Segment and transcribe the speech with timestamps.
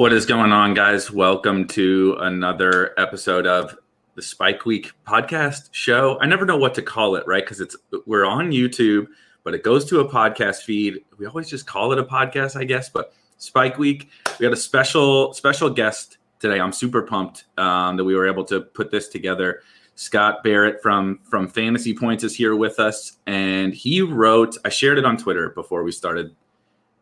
[0.00, 1.10] What is going on, guys?
[1.10, 3.76] Welcome to another episode of
[4.14, 6.16] the Spike Week podcast show.
[6.22, 7.44] I never know what to call it, right?
[7.44, 7.76] Because it's
[8.06, 9.08] we're on YouTube,
[9.44, 11.04] but it goes to a podcast feed.
[11.18, 12.88] We always just call it a podcast, I guess.
[12.88, 16.60] But Spike Week, we got a special special guest today.
[16.60, 19.60] I'm super pumped um, that we were able to put this together.
[19.96, 24.56] Scott Barrett from from Fantasy Points is here with us, and he wrote.
[24.64, 26.34] I shared it on Twitter before we started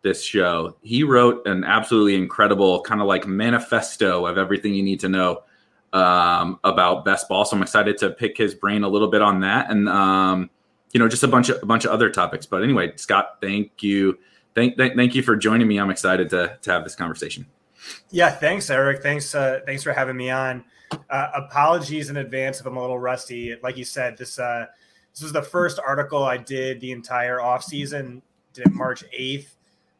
[0.02, 0.76] this show.
[0.82, 5.42] He wrote an absolutely incredible kind of like manifesto of everything you need to know
[5.92, 7.44] um, about best ball.
[7.44, 10.50] So I'm excited to pick his brain a little bit on that, and um,
[10.92, 12.46] you know, just a bunch of a bunch of other topics.
[12.46, 14.18] But anyway, Scott, thank you,
[14.54, 15.78] thank thank, thank you for joining me.
[15.78, 17.46] I'm excited to to have this conversation.
[18.10, 19.02] Yeah, thanks, Erik.
[19.02, 20.64] Thanks, uh, thanks for having me on.
[21.08, 23.56] Uh, apologies in advance if I'm a little rusty.
[23.62, 24.66] Like you said, this uh,
[25.14, 28.22] this was the first article I did the entire off season.
[28.52, 29.48] Did it March 8th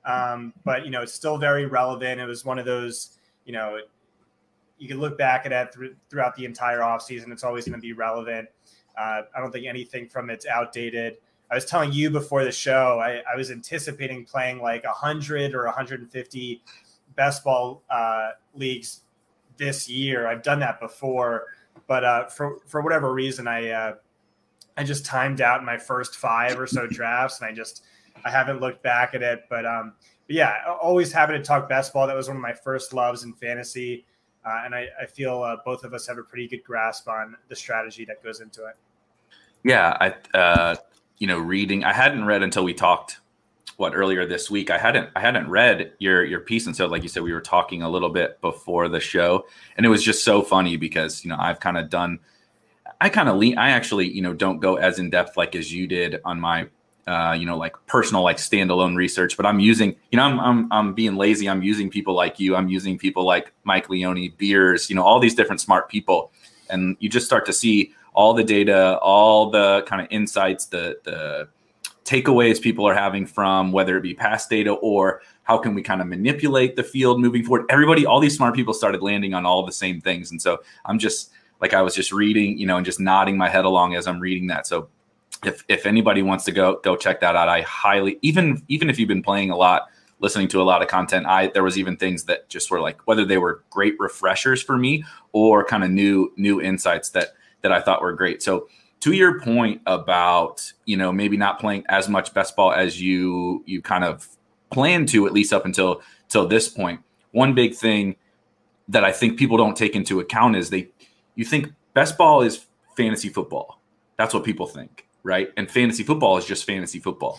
[0.05, 2.21] um, but you know, it's still very relevant.
[2.21, 3.79] It was one of those, you know,
[4.79, 7.33] you can look back at it th- throughout the entire offseason.
[7.33, 8.49] It's always going to be relevant.
[8.97, 11.19] Uh, I don't think anything from it's outdated.
[11.51, 15.65] I was telling you before the show, I, I was anticipating playing like 100 or
[15.65, 16.63] 150
[17.17, 19.01] best ball uh, leagues
[19.57, 20.27] this year.
[20.27, 21.47] I've done that before,
[21.87, 23.95] but uh, for for whatever reason, I uh,
[24.77, 27.85] I just timed out my first five or so drafts, and I just
[28.25, 29.95] I haven't looked back at it, but um,
[30.27, 32.07] but yeah, always happy to talk best ball.
[32.07, 34.05] That was one of my first loves in fantasy,
[34.45, 37.37] uh, and I, I feel uh, both of us have a pretty good grasp on
[37.49, 38.77] the strategy that goes into it.
[39.65, 40.77] Yeah, I uh,
[41.19, 41.85] you know, reading.
[41.85, 43.21] I hadn't read until we talked
[43.79, 44.71] what earlier this week.
[44.71, 47.41] I hadn't I hadn't read your your piece, and so like you said, we were
[47.41, 49.47] talking a little bit before the show,
[49.77, 52.19] and it was just so funny because you know I've kind of done.
[53.01, 53.57] I kind of lean.
[53.57, 56.69] I actually, you know, don't go as in depth like as you did on my
[57.09, 60.73] uh, you know, like personal, like standalone research, but I'm using, you know, I'm, I'm,
[60.73, 61.49] I'm being lazy.
[61.49, 62.55] I'm using people like you.
[62.55, 66.31] I'm using people like Mike Leone, Beers, you know, all these different smart people.
[66.69, 70.99] And you just start to see all the data, all the kind of insights, the,
[71.05, 71.49] the
[72.05, 76.03] takeaways people are having from whether it be past data or how can we kind
[76.03, 77.65] of manipulate the field moving forward.
[77.71, 80.31] Everybody, all these smart people started landing on all the same things.
[80.31, 81.31] And so I'm just,
[81.61, 84.21] like I was just reading, you know, and just nodding my head along as I'm
[84.21, 84.67] reading that.
[84.67, 84.89] So
[85.45, 88.99] if if anybody wants to go go check that out, I highly even even if
[88.99, 89.89] you've been playing a lot,
[90.21, 93.07] listening to a lot of content, I there was even things that just were like
[93.07, 97.29] whether they were great refreshers for me or kind of new new insights that
[97.63, 98.43] that I thought were great.
[98.43, 98.69] So
[99.01, 103.63] to your point about you know maybe not playing as much best ball as you
[103.67, 104.29] you kind of
[104.71, 106.77] plan to at least up until till this.
[107.33, 108.17] One big thing
[108.89, 110.89] that I think people don't take into account is they
[111.37, 113.81] you think best ball is fantasy football.
[114.17, 115.53] That's what people think right?
[115.57, 117.39] And fantasy football is just fantasy football.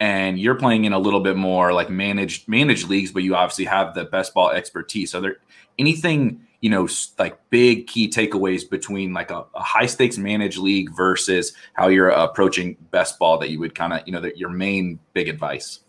[0.00, 3.66] And you're playing in a little bit more like managed managed leagues, but you obviously
[3.66, 5.10] have the best ball expertise.
[5.10, 5.36] So there
[5.78, 6.88] anything you know
[7.18, 12.08] like big key takeaways between like a, a high stakes managed league versus how you're
[12.08, 15.80] approaching best ball that you would kind of you know that your main big advice.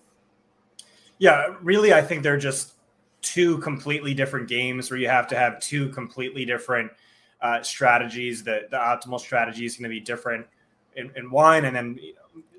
[1.20, 2.74] Yeah, really, I think they're just
[3.22, 6.92] two completely different games where you have to have two completely different
[7.42, 8.44] uh, strategies.
[8.44, 10.48] The the optimal strategy is going to be different
[10.96, 12.00] in, in one, and then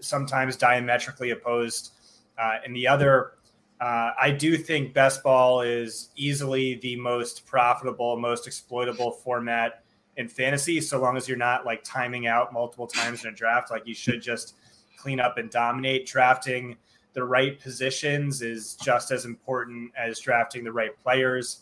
[0.00, 1.92] sometimes diametrically opposed
[2.38, 3.32] uh, in the other.
[3.80, 9.82] Uh, I do think best ball is easily the most profitable, most exploitable format
[10.16, 10.80] in fantasy.
[10.80, 13.94] So long as you're not like timing out multiple times in a draft, like you
[13.94, 14.54] should just
[14.98, 16.06] clean up and dominate.
[16.06, 16.76] Drafting
[17.14, 21.60] the right positions is just as important as drafting the right players.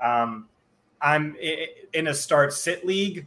[0.00, 0.48] Um,
[1.00, 1.36] I'm
[1.92, 3.26] in a start sit league,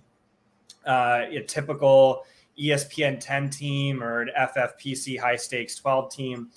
[0.86, 2.26] uh, a typical
[2.60, 6.50] ESPN 10 team or an FFPC high stakes 12 team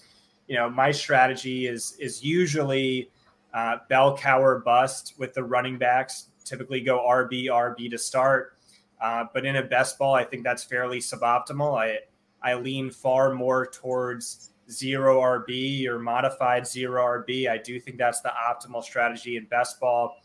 [0.48, 3.10] you know, my strategy is is usually
[3.54, 6.28] uh, bell cow or bust with the running backs.
[6.44, 8.54] Typically, go RB RB to start.
[9.00, 11.78] Uh, but in a best ball, I think that's fairly suboptimal.
[11.78, 11.98] I
[12.42, 17.48] I lean far more towards zero RB or modified zero RB.
[17.48, 20.16] I do think that's the optimal strategy in best ball,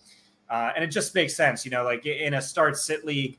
[0.49, 1.65] uh, and it just makes sense.
[1.65, 3.37] You know, like in a start sit league,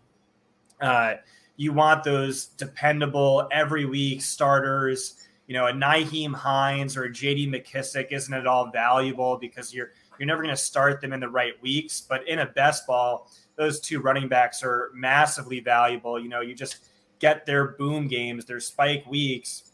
[0.83, 1.15] uh,
[1.57, 7.49] you want those dependable every week starters you know, a Nyheim Hines or a JD
[7.49, 11.29] McKissic isn't at all valuable because you're you're never going to start them in the
[11.29, 12.01] right weeks.
[12.01, 16.21] But in a best ball, those two running backs are massively valuable.
[16.21, 16.79] You know, you just
[17.19, 19.73] get their boom games, their spike weeks,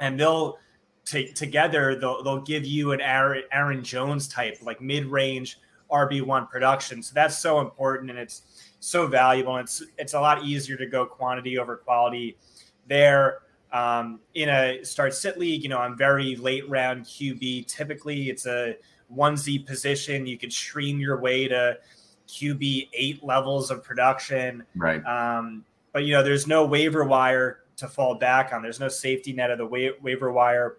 [0.00, 0.58] and they'll
[1.04, 5.60] t- together they'll they'll give you an Aaron, Aaron Jones type like mid range
[5.90, 7.00] RB one production.
[7.00, 9.56] So that's so important and it's so valuable.
[9.56, 12.36] And it's it's a lot easier to go quantity over quality
[12.88, 13.38] there.
[13.72, 17.66] Um, in a start sit league, you know, I'm very late round QB.
[17.66, 18.76] Typically, it's a
[19.14, 20.26] onesie position.
[20.26, 21.78] You could stream your way to
[22.28, 24.64] QB eight levels of production.
[24.74, 25.04] Right.
[25.04, 28.62] Um, but you know, there's no waiver wire to fall back on.
[28.62, 30.78] There's no safety net of the wa- waiver wire.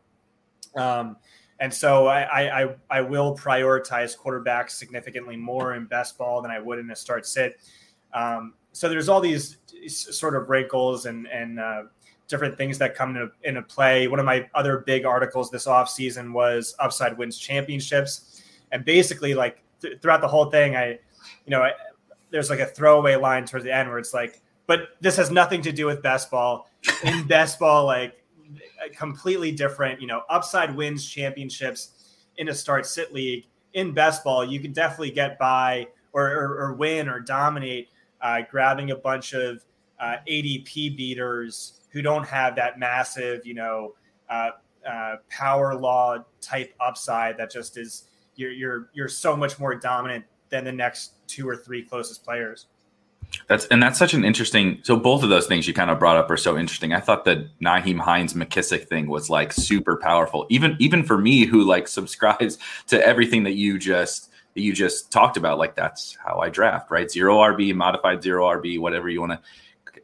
[0.75, 1.17] Um,
[1.59, 6.59] and so I, I, I will prioritize quarterbacks significantly more in best ball than I
[6.59, 7.59] would in a start sit.
[8.17, 11.83] Um, so there's all these sort of wrinkles and and uh,
[12.27, 14.07] different things that come into, into play.
[14.07, 18.43] One of my other big articles this offseason was Upside Wins Championships.
[18.71, 20.99] And basically, like th- throughout the whole thing, I,
[21.45, 21.71] you know, I,
[22.29, 25.61] there's like a throwaway line towards the end where it's like, but this has nothing
[25.61, 26.69] to do with best ball.
[27.03, 28.21] In best ball, like
[28.95, 33.45] completely different, you know, Upside Wins Championships in a start sit league.
[33.73, 37.89] In best ball, you can definitely get by or, or, or win or dominate
[38.21, 39.63] uh, grabbing a bunch of
[39.99, 43.93] uh, ADP beaters who don't have that massive, you know,
[44.29, 44.51] uh,
[44.87, 50.23] uh, power law type upside that just is you're you're you're so much more dominant
[50.49, 52.67] than the next two or three closest players.
[53.47, 54.79] That's and that's such an interesting.
[54.83, 56.93] So both of those things you kind of brought up are so interesting.
[56.93, 61.45] I thought the Nyheim Hines McKissic thing was like super powerful, even even for me
[61.45, 64.26] who like subscribes to everything that you just
[64.57, 65.59] that you just talked about.
[65.59, 67.11] Like that's how I draft, right?
[67.11, 69.39] Zero RB, modified zero RB, whatever you want to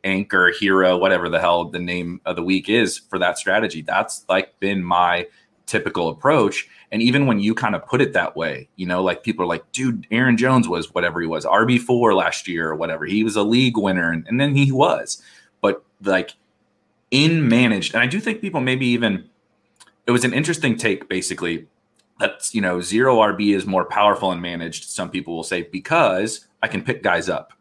[0.03, 3.81] anchor, hero, whatever the hell the name of the week is for that strategy.
[3.81, 5.25] That's like been my
[5.65, 6.69] typical approach.
[6.91, 9.47] And even when you kind of put it that way, you know, like people are
[9.47, 13.05] like, dude, Aaron Jones was whatever he was, RB4 last year or whatever.
[13.05, 14.11] He was a league winner.
[14.11, 15.19] And, and then he was.
[15.61, 16.33] But like
[17.09, 19.27] in managed, and I do think people maybe even,
[20.05, 21.65] it was an interesting take basically
[22.23, 24.85] that's, you know, zero RB is more powerful and managed.
[24.85, 27.51] Some people will say, because I can pick guys up.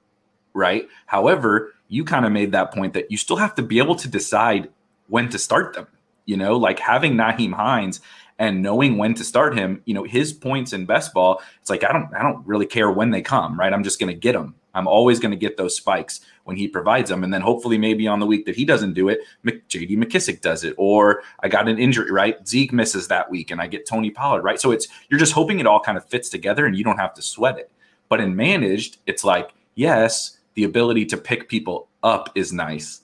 [0.55, 0.87] Right.
[1.07, 4.09] However, you kind of made that point that you still have to be able to
[4.09, 4.71] decide
[5.09, 5.89] when to start them.
[6.27, 8.01] You know, like having Nyheim Hines
[8.39, 11.83] and knowing when to start him, you know, his points in best ball, it's like
[11.83, 13.73] I don't I don't really care when they come, right?
[13.73, 14.55] I'm just going to get them.
[14.75, 17.25] I'm always going to get those spikes when he provides them.
[17.25, 20.65] And then hopefully maybe on the week that he doesn't do it, JD McKissic does
[20.65, 20.75] it.
[20.77, 22.47] Or I got an injury, right?
[22.47, 24.61] Zeke misses that week and I get Tony Pollard, right?
[24.61, 27.15] So it's you're just hoping it all kind of fits together and you don't have
[27.15, 27.71] to sweat it.
[28.09, 33.01] But in managed, it's like, yes, the ability to pick people up is nice,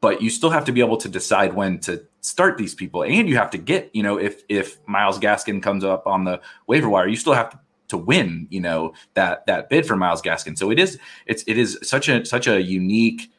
[0.00, 3.28] but you still have to be able to decide when to start these people, and
[3.28, 6.88] you have to get you know if if Myles Gaskin comes up on the waiver
[6.88, 10.56] wire, you still have to to win you know that that bid for Myles Gaskin.
[10.56, 13.30] So it is it's it is such a such a unique,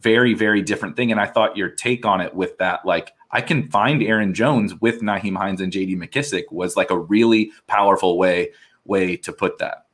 [0.00, 1.10] very very different thing.
[1.10, 4.74] And I thought your take on it with that like I can find Aaron Jones
[4.80, 5.96] with Nyheim Hines and J.D.
[5.96, 8.52] McKissic was like a really powerful way
[8.84, 9.86] way to put that.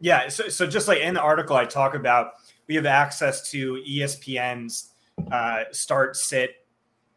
[0.00, 0.28] Yeah.
[0.28, 2.32] So so just like in the article, I talk about
[2.66, 4.92] we have access to ESPN's
[5.30, 6.66] uh, start sit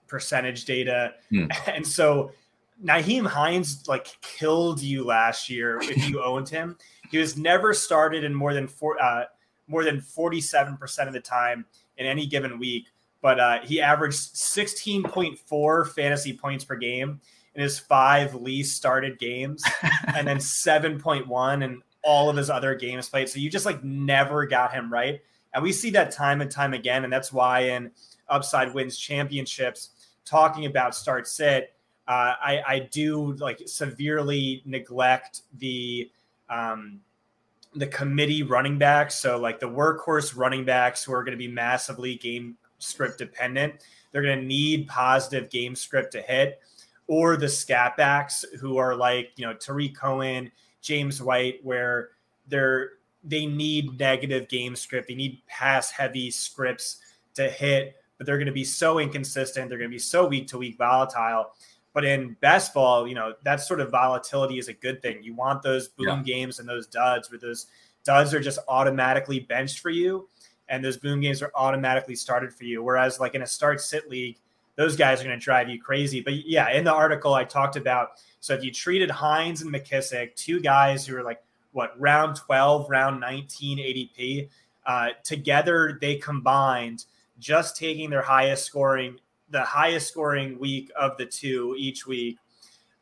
[0.07, 1.45] percentage data, hmm.
[1.67, 2.31] and so
[2.81, 6.77] Nyheim Hines like killed you last year if you owned him.
[7.11, 9.25] He was never started in more than four, uh,
[9.67, 11.65] more than forty seven percent of the time
[11.97, 12.87] in any given week,
[13.21, 17.19] but uh, he averaged sixteen point four fantasy points per game
[17.55, 19.63] in his five least started games,
[20.15, 23.29] and then seven point one in all of his other games played.
[23.29, 25.21] So you just like never got him right.
[25.53, 27.03] And we see that time and time again.
[27.03, 27.91] And that's why in
[28.27, 29.91] Upside Wins Championships,
[30.25, 31.73] talking about start sit,
[32.07, 36.11] uh, I, I do like severely neglect the
[36.49, 36.99] um,
[37.75, 39.15] the committee running backs.
[39.15, 43.85] So like the workhorse running backs who are going to be massively game script dependent.
[44.11, 46.59] They're going to need positive game script to hit,
[47.07, 52.09] or the scat backs who are like you know Tarik Cohen, James White, where
[52.47, 52.91] they're
[53.23, 55.07] they need negative game script.
[55.07, 56.97] They need pass heavy scripts
[57.35, 59.69] to hit, but they're going to be so inconsistent.
[59.69, 61.53] They're going to be so week to week volatile.
[61.93, 65.21] But in best ball, you know, that sort of volatility is a good thing.
[65.21, 66.33] You want those boom yeah.
[66.33, 67.67] games and those duds where those
[68.03, 70.27] duds are just automatically benched for you
[70.69, 72.81] and those boom games are automatically started for you.
[72.83, 74.37] Whereas like in a start sit league,
[74.75, 76.19] those guys are going to drive you crazy.
[76.21, 80.35] But yeah, in the article I talked about, so if you treated Hines and McKissic,
[80.35, 84.49] two guys who are like what round 12, round 19 ADP,
[84.85, 87.05] uh, together they combined
[87.39, 89.17] just taking their highest scoring
[89.53, 92.37] the highest scoring week of the two each week,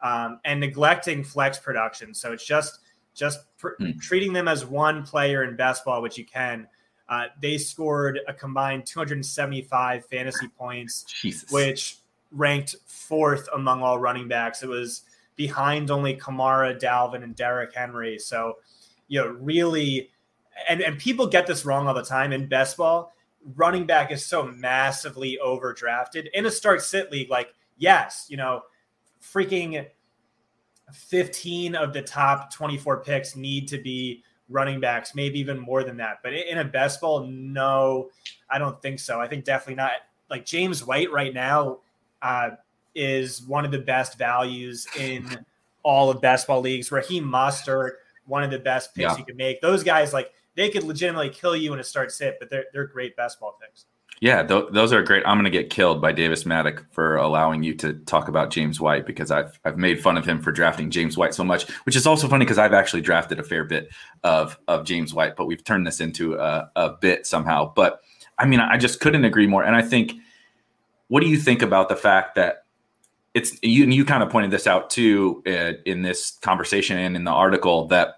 [0.01, 2.13] um, and neglecting flex production.
[2.13, 2.79] So it's just
[3.15, 3.99] just pr- mm.
[3.99, 6.67] treating them as one player in best ball, which you can.
[7.09, 11.51] Uh, they scored a combined 275 fantasy points, Jesus.
[11.51, 11.97] which
[12.31, 14.63] ranked fourth among all running backs.
[14.63, 15.01] It was
[15.35, 18.17] behind only Kamara, Dalvin, and Derrick Henry.
[18.19, 18.57] So,
[19.07, 20.09] you know, really,
[20.69, 23.13] and, and people get this wrong all the time in best ball
[23.55, 27.29] running back is so massively overdrafted in a start sit league.
[27.29, 28.63] Like, yes, you know,
[29.21, 29.85] freaking
[30.93, 35.97] 15 of the top 24 picks need to be running backs, maybe even more than
[35.97, 36.19] that.
[36.23, 38.09] But in a best ball, no,
[38.49, 39.19] I don't think so.
[39.19, 39.91] I think definitely not.
[40.29, 41.79] Like James White right now
[42.21, 42.51] uh,
[42.95, 45.45] is one of the best values in
[45.83, 46.91] all of best ball leagues.
[46.91, 47.91] Raheem Mostert,
[48.25, 49.17] one of the best picks yeah.
[49.17, 49.61] you could make.
[49.61, 52.87] Those guys, like they could legitimately kill you in a start sit, but they're they're
[52.87, 53.85] great best ball picks.
[54.21, 55.23] Yeah, th- those are great.
[55.25, 58.79] I'm going to get killed by Davis Mattek for allowing you to talk about James
[58.79, 61.95] White because I've I've made fun of him for drafting James White so much, which
[61.95, 63.89] is also funny because I've actually drafted a fair bit
[64.23, 67.73] of of James White, but we've turned this into a, a bit somehow.
[67.73, 68.01] But
[68.37, 69.63] I mean, I just couldn't agree more.
[69.63, 70.13] And I think,
[71.07, 72.65] what do you think about the fact that
[73.33, 73.85] it's you?
[73.85, 77.87] You kind of pointed this out too uh, in this conversation and in the article
[77.87, 78.17] that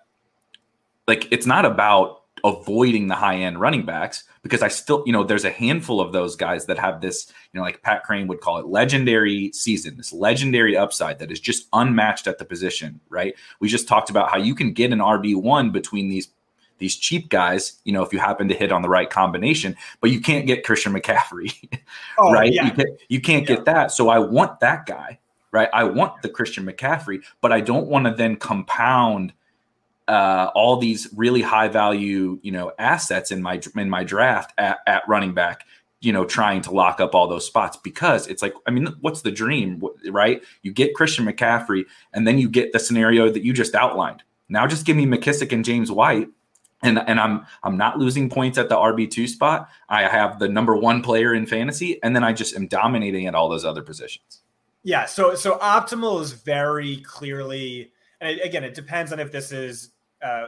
[1.07, 5.23] like it's not about avoiding the high end running backs because I still, you know,
[5.23, 8.41] there's a handful of those guys that have this, you know, like Pat Kerrane would
[8.41, 13.33] call it legendary season, this legendary upside that is just unmatched at the position, right?
[13.61, 16.29] We just talked about how you can get an RB1 between these
[16.79, 20.09] these cheap guys, you know, if you happen to hit on the right combination, but
[20.09, 21.69] you can't get Christian McCaffrey,
[22.17, 22.51] oh, right?
[22.51, 22.65] Yeah.
[22.65, 23.55] You, can, you can't yeah.
[23.55, 23.91] get that.
[23.91, 25.19] So I want that guy,
[25.51, 25.69] right?
[25.71, 29.33] I want the Christian McCaffrey, but I don't want to then compound–
[30.07, 34.79] uh, all these really high value, you know, assets in my in my draft at,
[34.85, 35.65] at running back,
[36.01, 39.21] you know, trying to lock up all those spots because it's like, I mean, what's
[39.21, 40.43] the dream, right?
[40.61, 44.23] You get Christian McCaffrey, and then you get the scenario that you just outlined.
[44.49, 46.27] Now, just give me McKissic and James White,
[46.81, 49.69] and and I'm I'm not losing points at the RB two spot.
[49.87, 53.35] I have the number one player in fantasy, and then I just am dominating at
[53.35, 54.41] all those other positions.
[54.83, 55.05] Yeah.
[55.05, 57.92] So so optimal is very clearly.
[58.23, 59.89] And again, it depends on if this is
[60.21, 60.45] uh,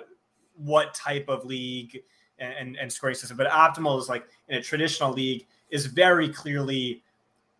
[0.55, 2.01] what type of league
[2.39, 3.38] and, and, scoring system.
[3.38, 7.03] But optimal is like in a traditional league is very clearly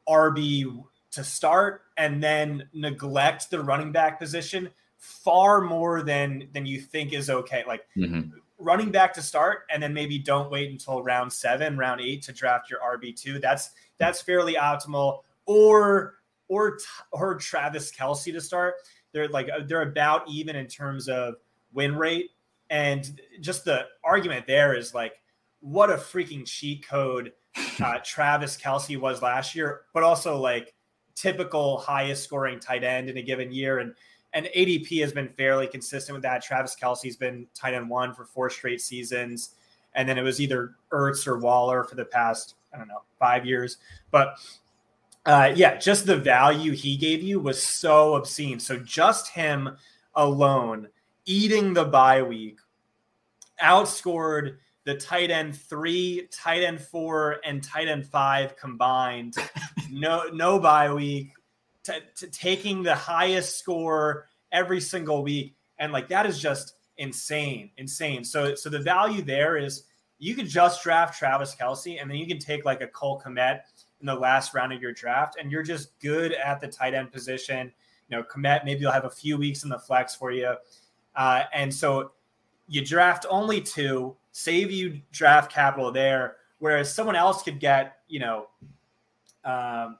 [0.08, 6.80] RB to start and then neglect the running back position far more than than you
[6.80, 7.64] think is okay.
[7.68, 8.30] Like mm-hmm.
[8.58, 12.34] running back to start and then maybe don't wait until round seven, round eight to
[12.34, 13.40] draft your RB two.
[13.40, 15.22] That's that's fairly optimal.
[15.46, 16.16] Or
[16.48, 16.80] or
[17.12, 18.76] or Travis Kelce to start.
[19.16, 21.36] They're like they're about even in terms of
[21.74, 22.32] win rate.
[22.70, 25.14] And just the argument there is like,
[25.62, 27.32] what a freaking cheat code
[27.82, 30.74] uh, Travis Kelce was last year, but also like
[31.16, 33.80] typical highest scoring tight end in a given year.
[33.80, 33.94] And
[34.34, 36.44] and ADP has been fairly consistent with that.
[36.44, 39.52] Travis Kelce's been tight end one for four straight seasons.
[39.94, 43.46] And then it was either Ertz or Waller for the past, I don't know, five
[43.46, 43.78] years.
[44.12, 44.36] But
[45.26, 48.60] uh, yeah, just the value he gave you was so obscene.
[48.60, 49.78] So just him
[50.14, 50.88] alone
[51.26, 52.60] eating the bye week,
[53.62, 59.36] outscored the tight end three, tight end four, and tight end five combined.
[59.92, 61.32] no, no bye week,
[61.84, 67.72] t- t- taking the highest score every single week, and like that is just insane,
[67.78, 68.24] insane.
[68.24, 69.84] So, so the value there is
[70.20, 73.62] you could just draft Travis Kelce, and then you can take like a Cole Kmet
[74.06, 77.12] in the last round of your draft, and you're just good at the tight end
[77.12, 77.74] position.
[78.08, 80.54] You know, Kmet, maybe you'll have a few weeks in the flex for you.
[81.16, 82.12] Uh, and so
[82.68, 88.20] you draft only two, save you draft capital there, whereas someone else could get, you
[88.20, 88.48] know,
[89.44, 89.98] um,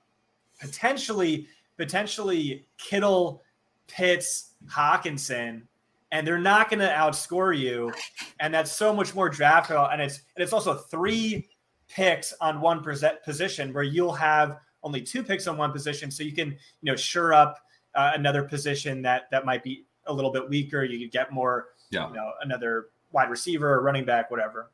[0.60, 1.48] potentially
[1.78, 3.42] potentially Kittle,
[3.88, 5.64] Pitts, Hockenson,
[6.12, 7.92] and they're not going to outscore you.
[8.40, 9.92] And that's so much more draftable.
[9.92, 11.50] And it's and it's also three
[11.88, 12.84] picks on one
[13.24, 16.96] position where you'll have only two picks on one position, so you can you know
[16.96, 17.60] sure up
[17.96, 20.84] uh, another position that that might be a little bit weaker.
[20.84, 22.08] You could get more, yeah.
[22.08, 24.70] you know, another wide receiver or running back, whatever.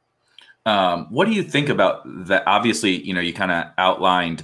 [0.65, 2.43] Um, what do you think about that?
[2.45, 4.43] Obviously, you know, you kind of outlined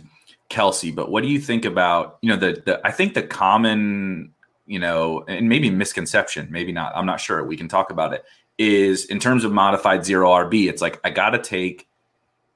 [0.50, 4.34] Kelce but what do you think about, you know, the, the, I think the common,
[4.66, 7.44] you know, and maybe misconception, maybe not, I'm not sure.
[7.44, 8.24] We can talk about it.
[8.58, 11.87] Is in terms of modified zero RB, it's like I got to take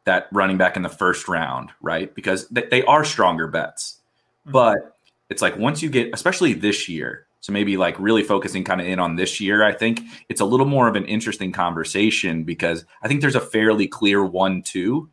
[0.05, 2.13] that running back in the first round, right?
[2.15, 4.00] Because they, they are stronger bets.
[4.46, 4.51] Mm-hmm.
[4.51, 4.98] But
[5.29, 8.88] it's like once you get, especially this year, so maybe like really focusing kind of
[8.88, 12.86] in on this year, I think it's a little more of an interesting conversation because
[13.01, 15.10] I think there's a fairly clear one two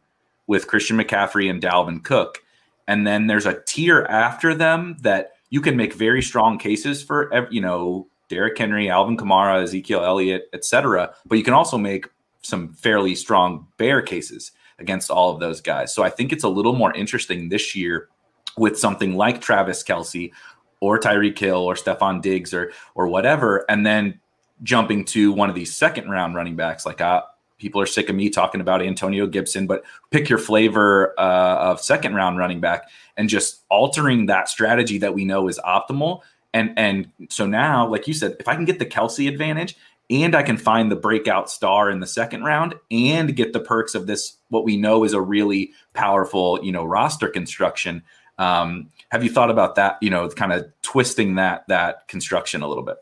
[0.46, 2.38] with Christian McCaffrey and Dalvin Cook.
[2.86, 7.30] And then there's a tier after them that you can make very strong cases for,
[7.50, 11.14] you know, Derrick Henry, Alvin Kamara, Ezekiel Elliott, etc.
[11.26, 12.06] But you can also make
[12.42, 15.94] some fairly strong bear cases against all of those guys.
[15.94, 18.08] So I think it's a little more interesting this year
[18.56, 20.32] with something like Travis Kelce
[20.80, 24.20] or Tyreek Hill or Stefon Diggs or or whatever, and then
[24.62, 26.86] jumping to one of these second round running backs.
[26.86, 27.22] Like uh,
[27.58, 31.80] people are sick of me talking about Antonio Gibson, but pick your flavor uh, of
[31.80, 36.20] second round running back and just altering that strategy that we know is optimal.
[36.54, 39.76] And and so now, like you said, if I can get the Kelce advantage
[40.10, 43.94] and I can find the breakout star in the second round and get the perks
[43.94, 48.02] of this, what we know is a really powerful, you know, roster construction.
[48.38, 49.98] Um, have you thought about that?
[50.00, 52.96] You know, kind of twisting that that construction a little bit.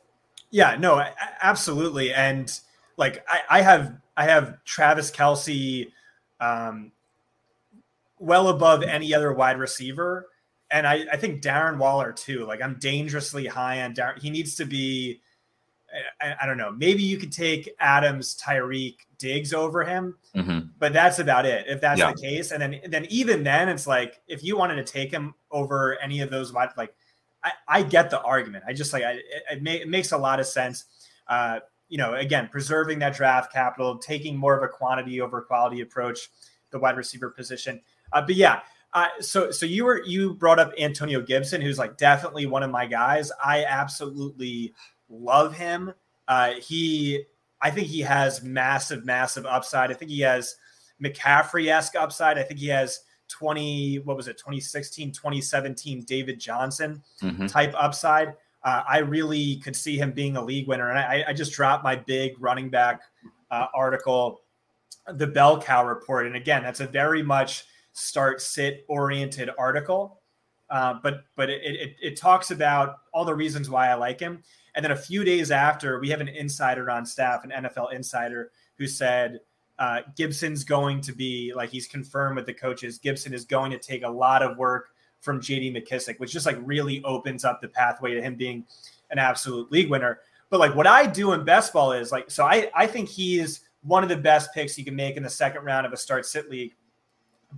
[0.50, 1.04] Yeah, no,
[1.42, 2.12] absolutely.
[2.12, 2.52] And
[2.96, 5.90] like I, I have I have Travis Kelce,
[6.40, 6.92] um,
[8.18, 10.28] well above any other wide receiver.
[10.70, 12.44] And I, I think Darren Waller too.
[12.46, 14.20] Like I'm dangerously high on Darren.
[14.20, 15.20] He needs to be
[16.20, 16.72] I, I, don't know.
[16.72, 20.68] Maybe you could take Adams, Tyreek, Diggs over him, mm-hmm.
[20.78, 21.66] but that's about it.
[21.68, 22.12] If that's yeah.
[22.12, 25.34] the case, and then then even then, it's like if you wanted to take him
[25.50, 26.94] over any of those, like
[27.42, 28.64] I, I get the argument.
[28.66, 30.84] I just like I, it, it, may, it makes a lot of sense.
[31.28, 35.80] Uh, you know, again, preserving that draft capital, taking more of a quantity over quality
[35.80, 36.30] approach,
[36.71, 37.80] the wide receiver position.
[38.12, 38.60] Uh, but yeah,
[38.92, 42.71] uh, so so you were you brought up Antonio Gibson, who's like definitely one of
[42.71, 43.30] my guys.
[43.44, 44.73] I absolutely
[45.08, 45.92] love him.
[46.28, 47.25] Uh, he,
[47.60, 49.90] I think he has massive, massive upside.
[49.90, 50.56] I think he has
[51.02, 52.38] McCaffrey esque upside.
[52.38, 57.47] I think he has 20, what was it, 2016, 2017 David Johnson mm-hmm.
[57.47, 58.34] type upside.
[58.62, 60.90] Uh, I really could see him being a league winner.
[60.90, 63.00] And I, I just dropped my big running back
[63.50, 64.40] uh, article,
[65.14, 66.26] the Bell Cow report.
[66.26, 70.21] And again, that's a very much start sit oriented article.
[70.69, 74.42] Uh, but but it, it, it talks about all the reasons why I like him.
[74.76, 78.52] And then a few days after, we have an insider on staff, an NFL insider,
[78.76, 79.41] who said
[79.78, 82.99] uh, Gibson's going to be like he's confirmed with the coaches.
[82.99, 86.58] Gibson is going to take a lot of work from JD McKissic, which just like
[86.60, 88.65] really opens up the pathway to him being
[89.10, 90.21] an absolute league winner.
[90.50, 93.62] But like what I do in best ball is like, so I, I think he's
[93.82, 96.26] one of the best picks you can make in the second round of a start
[96.26, 96.75] sit league.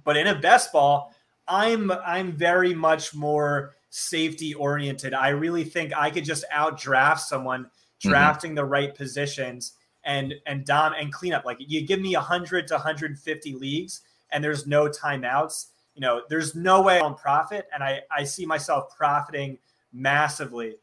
[0.04, 1.14] But in a best ball,
[1.48, 5.14] I'm I'm very much more safety oriented.
[5.14, 8.10] I really think I could just outdraft someone mm-hmm.
[8.10, 8.56] drafting mm-hmm.
[8.56, 9.74] the right positions
[10.04, 11.44] and and dom and clean up.
[11.44, 15.66] Like you give me 100 to 150 leagues and there's no timeouts.
[15.94, 19.58] You know, there's no way on profit, and I I see myself profiting
[19.92, 20.76] massively.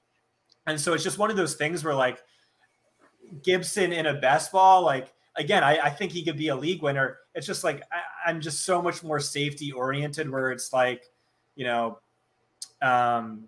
[0.68, 2.22] And so it's just one of those things where like
[3.44, 6.82] Gibson in a best ball, like again, I, I think he could be a league
[6.82, 7.20] winner.
[7.34, 11.04] It's just like I, I'm just so much more safety oriented, where it's like,
[11.56, 12.00] you know,
[12.86, 13.48] um,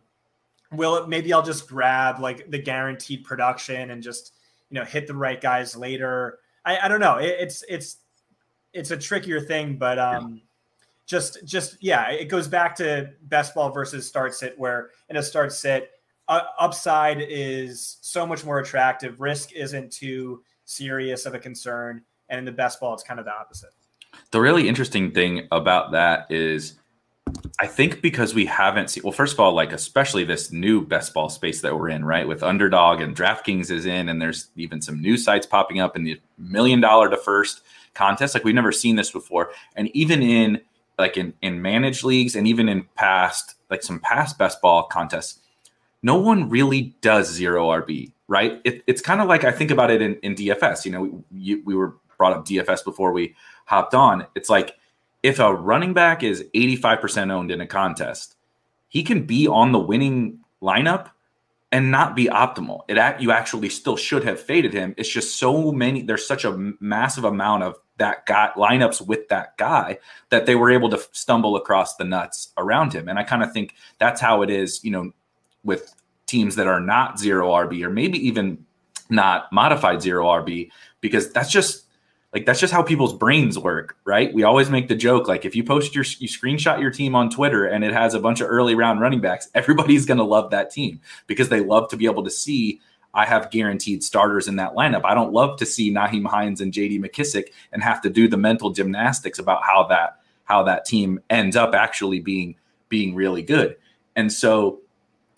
[0.71, 4.33] will it, maybe I'll just grab like the guaranteed production and just
[4.69, 6.39] you know hit the right guys later.
[6.65, 7.17] I, I don't know.
[7.17, 7.97] It, it's it's
[8.73, 10.41] it's a trickier thing, but um, yeah.
[11.05, 15.23] just just yeah, it goes back to best ball versus start sit, where in a
[15.23, 15.91] start sit,
[16.27, 19.19] uh, upside is so much more attractive.
[19.21, 23.25] Risk isn't too serious of a concern, and in the best ball, it's kind of
[23.25, 23.69] the opposite.
[24.31, 26.79] The really interesting thing about that is
[27.59, 31.13] I think because we haven't seen, well, first of all, like especially this new best
[31.13, 32.27] ball space that we're in, right?
[32.27, 36.03] With Underdog and DraftKings is in, and there's even some new sites popping up in
[36.03, 37.61] the million dollar to first
[37.95, 38.35] contest.
[38.35, 39.51] Like we've never seen this before.
[39.75, 40.61] And even in
[40.99, 45.39] like in, in managed leagues and even in past, like some past best ball contests,
[46.03, 48.61] no one really does zero RB, right?
[48.65, 50.85] It, it's kind of like I think about it in, in DFS.
[50.85, 54.27] You know, we, we were brought up DFS before we hopped on.
[54.35, 54.75] It's like,
[55.27, 58.37] if a running back is 85% owned in a contest
[58.89, 61.09] he can be on the winning lineup
[61.71, 62.81] and not be optimal.
[62.87, 64.95] It you actually still should have faded him.
[64.97, 66.01] It's just so many.
[66.01, 69.97] There's such a massive amount of that guy lineups with that guy
[70.29, 73.09] that they were able to stumble across the nuts around him.
[73.09, 74.83] And I kind of think that's how it is.
[74.83, 75.11] You know,
[75.63, 75.93] with
[76.25, 78.65] teams that are not zero RB or maybe even
[79.09, 80.69] not modified zero RB,
[81.01, 81.86] because that's just
[82.33, 84.33] like that's just how people's brains work, right?
[84.33, 87.29] We always make the joke like if you post your you screenshot your team on
[87.29, 90.51] Twitter and it has a bunch of early round running backs, everybody's going to love
[90.51, 92.81] that team because they love to be able to see
[93.13, 95.01] I have guaranteed starters in that lineup.
[95.03, 98.37] I don't love to see Nyheim Hines and JD McKissic and have to do the
[98.37, 102.55] mental gymnastics about how that how that team ends up actually being
[102.89, 103.75] being really good.
[104.15, 104.81] And so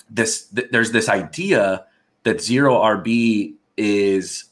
[0.10, 1.86] this th- there's this idea
[2.24, 4.46] that zero RB is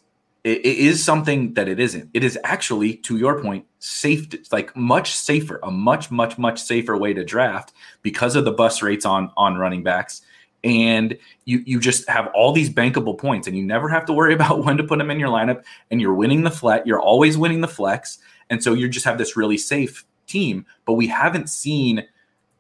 [0.48, 2.10] it, it is something that it isn't.
[2.14, 6.96] It is actually, to your point, safe, like much safer, a much, much, much safer
[6.96, 10.22] way to draft because of the bus rates on on running backs.
[10.64, 14.34] And you you just have all these bankable points, and you never have to worry
[14.40, 15.64] about when to put them in your lineup.
[15.92, 16.88] And you're winning the flex.
[16.88, 18.18] You're always winning the flex,
[18.50, 20.66] and so you just have this really safe team.
[20.86, 22.06] But we haven't seen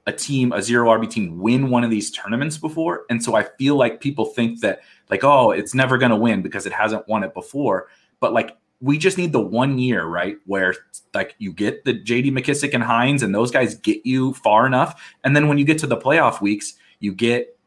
[0.08, 3.06] a team, a zero RB team, win one of these tournaments before.
[3.10, 6.42] And so I feel like people think that, like, oh, it's never going to win
[6.42, 7.90] because it hasn't won it before.
[8.22, 10.38] But like, we just need the one year, right?
[10.46, 10.76] Where
[11.14, 15.14] like you get the JD McKissic and Hines, and those guys get you far enough.
[15.24, 17.58] And then when you get to the playoff weeks, you get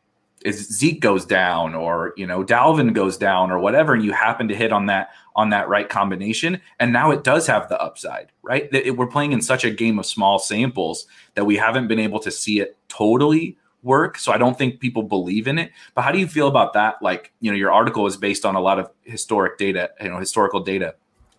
[0.49, 4.57] Zeke goes down or you know Dalvin goes down or whatever, and you happen to
[4.57, 8.69] hit on that on that right combination, and now it does have the upside, right?
[8.73, 12.21] It, we're playing in such a game of small samples that we haven't been able
[12.21, 14.19] to see it totally work.
[14.19, 15.71] So I don't think people believe in it.
[15.95, 17.03] But how do you feel about that?
[17.03, 20.19] Like you know, your article is based on a lot of historic data, you know,
[20.19, 20.95] historical data.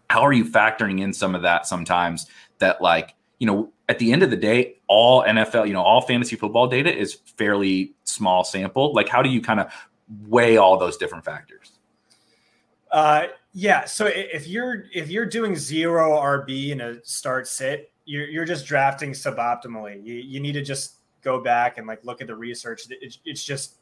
[0.10, 2.27] How are you factoring in some of that sometimes?
[2.60, 5.99] That like you know at the end of the day, all NFL, you know, all
[5.99, 8.93] fantasy football data is fairly small sample.
[8.93, 9.71] Like, how do you kind of
[10.27, 11.73] weigh all those different factors?
[12.89, 13.86] Uh, yeah.
[13.86, 18.66] So if you're if you're doing zero RB in a start sit, you're you're just
[18.66, 20.04] drafting suboptimally.
[20.04, 22.84] You you need to just go back and like look at the research.
[22.90, 23.76] It's, it's just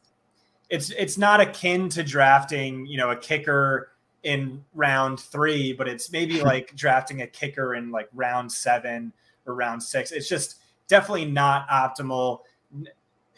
[0.70, 3.92] it's it's not akin to drafting, you know, a kicker
[4.24, 9.14] in round three, but it's maybe like drafting a kicker in like round seven
[9.46, 10.12] or round six.
[10.12, 10.56] It's just
[10.88, 12.40] definitely not optimal.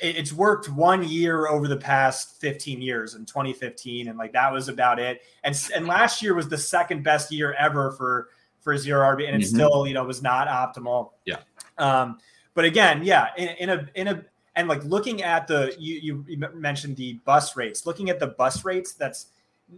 [0.02, 4.68] It's worked one year over the past 15 years in 2015, and like that was
[4.68, 5.22] about it.
[5.44, 8.30] And and last year was the second best year ever for
[8.62, 9.56] for zero RB, and it mm-hmm.
[9.56, 11.12] still you know was not optimal.
[11.26, 11.38] Yeah.
[11.78, 12.20] Um,
[12.54, 16.38] but again, yeah, in, in a in a and like looking at the you you
[16.54, 17.86] mentioned the bus rates.
[17.86, 19.28] Looking at the bus rates, that's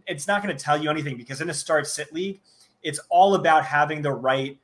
[0.08, 2.40] it's not going to tell you anything because in a start sit league,
[2.82, 4.58] it's all about having the right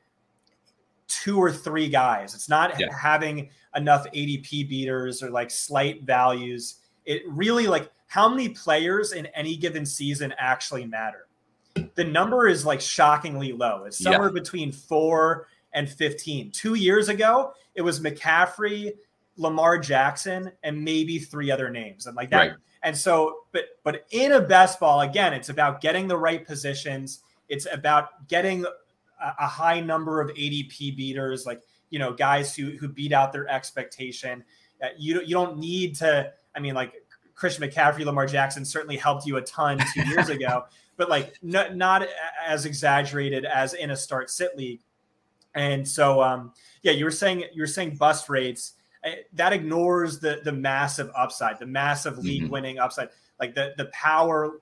[1.09, 2.33] two or three guys.
[2.33, 2.87] It's not yeah.
[2.95, 6.75] having enough ADP beaters or like slight values.
[7.05, 11.27] It really like how many players in any given season actually matter.
[11.95, 13.83] The number is like shockingly low.
[13.85, 14.39] It's somewhere yeah.
[14.39, 16.51] between four and 15.
[16.51, 18.93] Two years ago, it was McCaffrey,
[19.37, 22.07] Lamar Jackson, and maybe three other names.
[22.07, 22.37] And like that.
[22.37, 22.53] Right.
[22.83, 27.19] And so, but but in a best ball, again, it's about getting the right positions.
[27.47, 28.65] It's about getting
[29.39, 33.47] a high number of ADP beaters, like you know guys who who beat out their
[33.47, 34.43] expectation.
[34.81, 36.31] Uh, you you don't need to.
[36.55, 36.93] I mean, like
[37.35, 40.65] Christian McCaffrey, Lamar Jackson certainly helped you a ton two years ago,
[40.97, 42.07] but like not not
[42.45, 44.81] as exaggerated as in a start sit league.
[45.55, 46.53] And so, um,
[46.83, 51.09] yeah, you were saying you were saying bust rates uh, that ignores the the massive
[51.15, 52.51] upside, the massive league mm-hmm.
[52.51, 54.59] winning upside, like the the power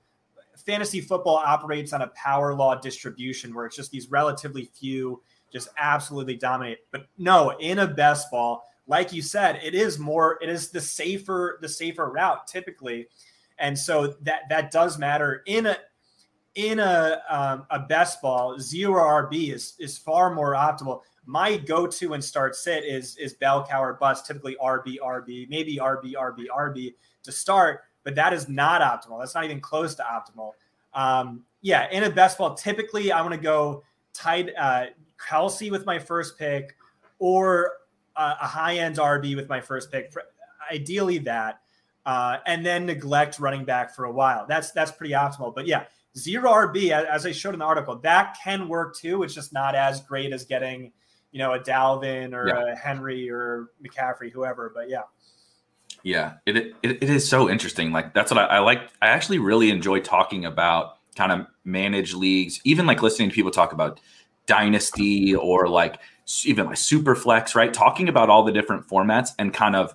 [0.65, 5.70] fantasy football operates on a power law distribution where it's just these relatively few just
[5.78, 6.80] absolutely dominate.
[6.91, 10.82] But no, in a best ball, like you said, it is more, it is the
[10.82, 13.08] safer, the safer route typically.
[13.60, 15.78] And so that that does matter in a
[16.56, 21.02] in a um, a best ball, zero RB is is far more optimal.
[21.26, 25.78] My go-to and start sit is is bell cow or bust, typically RB, RB, maybe
[25.78, 26.93] RB, RB, RB
[27.24, 29.20] to start but that is not optimal.
[29.20, 30.52] That's not even close to optimal.
[30.93, 34.86] Um, yeah, in a best ball, typically I want to go tight uh,
[35.22, 36.78] Kelce with my first pick
[37.20, 37.74] or
[38.15, 40.13] uh, a high end RB with my first pick.
[40.72, 41.60] Ideally that,
[42.06, 44.46] uh, and then neglect running back for a while.
[44.48, 45.54] That's that's pretty optimal.
[45.54, 45.84] But yeah,
[46.15, 49.24] zero RB as I showed in the article that can work too.
[49.24, 50.93] It's just not as great as getting
[51.34, 52.72] you know a Dalvin or yeah.
[52.72, 54.72] a Henry or McCaffrey, whoever.
[54.74, 55.02] But yeah.
[56.08, 57.91] Yeah, it, it, it is so interesting.
[57.91, 58.80] Like that's what I, I like.
[59.02, 63.52] I actually really enjoy talking about kind of managed leagues, even like listening to people
[63.52, 64.00] talk about
[64.46, 66.00] dynasty or like
[66.46, 67.74] even like super flex, right?
[67.74, 69.93] Talking about all the different formats and kind of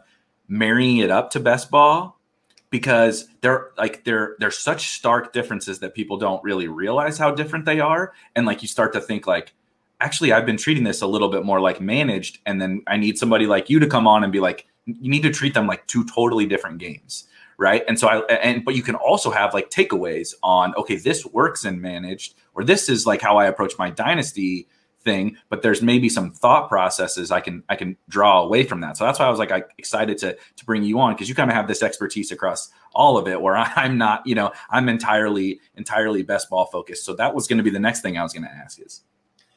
[0.48, 2.20] marrying it up to best ball
[2.68, 7.64] because they're like they're they're such stark differences that people don't really realize how different
[7.64, 9.54] they are and like you start to think like
[9.98, 13.16] actually I've been treating this a little bit more like managed and then I need
[13.16, 15.86] somebody like you to come on and be like you need to treat them like
[15.86, 17.84] two totally different games right?
[17.86, 21.64] And so I and but you can also have like takeaways on okay this works
[21.64, 24.66] in managed or this is like how I approach my dynasty
[25.02, 28.96] thing but there's maybe some thought processes i can i can draw away from that.
[28.96, 31.34] So that's why i was like I, excited to to bring you on because you
[31.34, 34.88] kind of have this expertise across all of it where i'm not you know i'm
[34.88, 37.04] entirely entirely best ball focused.
[37.04, 39.02] So that was going to be the next thing i was going to ask is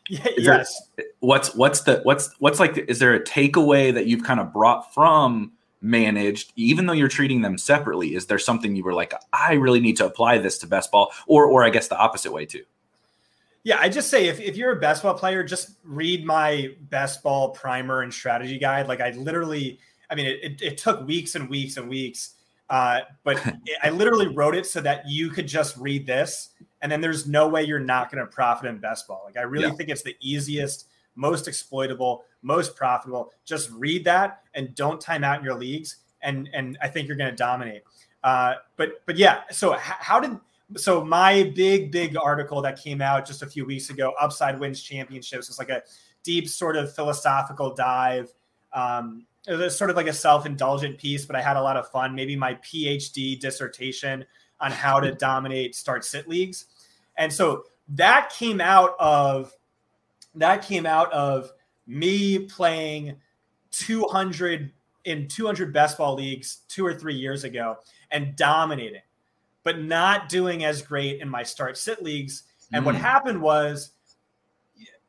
[0.10, 4.24] yeah, yes there, what's what's the what's what's like is there a takeaway that you've
[4.24, 8.84] kind of brought from managed even though you're treating them separately is there something you
[8.84, 11.88] were like i really need to apply this to best ball or or i guess
[11.88, 12.64] the opposite way too
[13.66, 17.24] yeah, I just say if, if you're a best ball player, just read my best
[17.24, 18.88] ball primer and strategy guide.
[18.88, 22.36] Like I literally, I mean, it, it, it took weeks and weeks and weeks,
[22.70, 26.50] uh, but it, I literally wrote it so that you could just read this,
[26.86, 29.24] and then there's no way you're not going to profit in best ball.
[29.26, 29.74] Like I really yeah.
[29.74, 33.34] think it's the easiest, most exploitable, most profitable.
[33.44, 37.18] Just read that and don't time out in your leagues, and and I think you're
[37.18, 37.82] going to dominate.
[38.24, 40.38] Uh, but but yeah, so how did
[40.78, 44.82] so my big big article that came out just a few weeks ago upside wins
[44.82, 45.82] championships was like a
[46.24, 48.32] deep sort of philosophical dive
[48.74, 51.88] um, it was sort of like a self-indulgent piece but i had a lot of
[51.92, 54.26] fun maybe my phd dissertation
[54.60, 56.66] on how to dominate start sit leagues
[57.18, 59.54] and so that came out of
[60.36, 61.52] that came out of
[61.88, 63.16] me playing
[63.72, 64.72] 200
[65.06, 67.78] in 200 best ball leagues two or three years ago
[68.12, 69.02] and dominating
[69.66, 72.44] but not doing as great in my start sit leagues.
[72.72, 72.86] And mm.
[72.86, 73.92] what happened was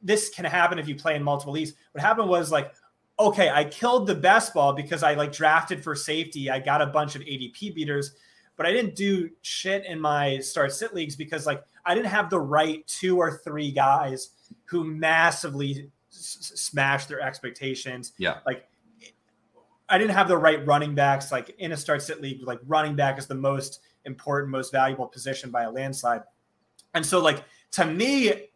[0.03, 1.75] this can happen if you play in multiple leagues.
[1.93, 2.73] What happened was like,
[3.21, 6.51] okay, I killed the best ball because I like drafted for safety.
[6.51, 8.13] I got a bunch of ADP beaters,
[8.57, 12.29] but I didn't do shit in my start sit leagues because like I didn't have
[12.29, 14.31] the right two or three guys
[14.65, 18.13] who massively s- smashed their expectations.
[18.19, 18.39] Yeah.
[18.45, 18.69] Like
[19.89, 21.31] I didn't have the right running backs.
[21.31, 25.07] Like in a start sit league, like running back is the most important, most valuable
[25.07, 26.23] position by a landslide.
[26.95, 28.49] And so, like to me,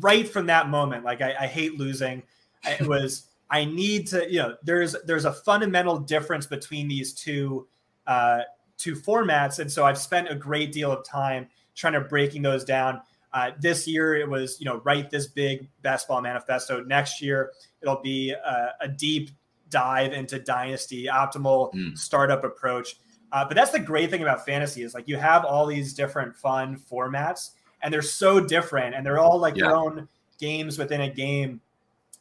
[0.00, 2.22] right from that moment, like I, I hate losing.
[2.64, 7.68] It was I need to, you know, there's there's a fundamental difference between these two
[8.06, 8.40] uh,
[8.78, 12.64] two formats, and so I've spent a great deal of time trying to breaking those
[12.64, 13.00] down.
[13.32, 16.82] Uh, this year it was, you know, write this big best ball manifesto.
[16.84, 19.30] Next year it'll be a, a deep
[19.70, 21.98] dive into dynasty, optimal mm.
[21.98, 22.96] startup approach.
[23.32, 26.36] Uh, but that's the great thing about fantasy is like you have all these different
[26.36, 27.50] fun formats,
[27.82, 29.66] and they're so different, and they're all like yeah.
[29.66, 30.08] their own
[30.38, 31.60] games within a game.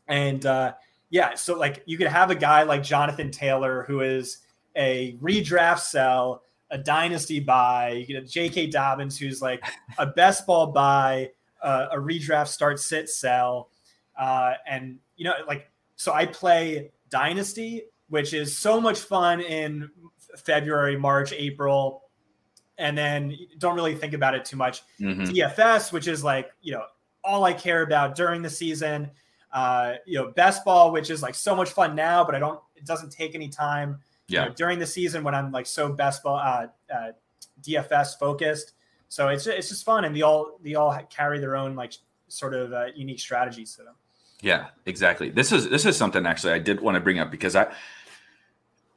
[0.07, 0.73] And uh,
[1.11, 4.39] yeah, so like you could have a guy like Jonathan Taylor who is
[4.75, 6.42] a redraft sell,
[6.73, 7.91] a dynasty buy.
[7.91, 8.67] You get a J.K.
[8.67, 9.63] Dobbins who's like
[9.99, 11.29] a best ball buy,
[11.61, 13.69] uh, a redraft start sit sell,
[14.19, 19.89] uh, and you know like so I play dynasty, which is so much fun in
[20.35, 22.03] February, March, April,
[22.79, 24.81] and then don't really think about it too much.
[24.99, 25.25] Mm-hmm.
[25.25, 26.83] DFS, which is like, you know,
[27.23, 29.11] all I care about during the season.
[29.51, 32.59] Uh, you know, best ball, which is like so much fun now, but I don't,
[32.75, 33.99] it doesn't take any time
[34.33, 34.43] yeah.
[34.43, 37.11] You know, during the season when I'm like so best ball, uh, uh,
[37.61, 38.73] DFS focused.
[39.09, 40.05] So it's, it's just fun.
[40.05, 41.93] And they all, they all carry their own like
[42.27, 43.95] sort of uh, unique strategies to them.
[44.41, 45.29] Yeah, exactly.
[45.29, 47.71] This is, this is something actually I did want to bring up because I,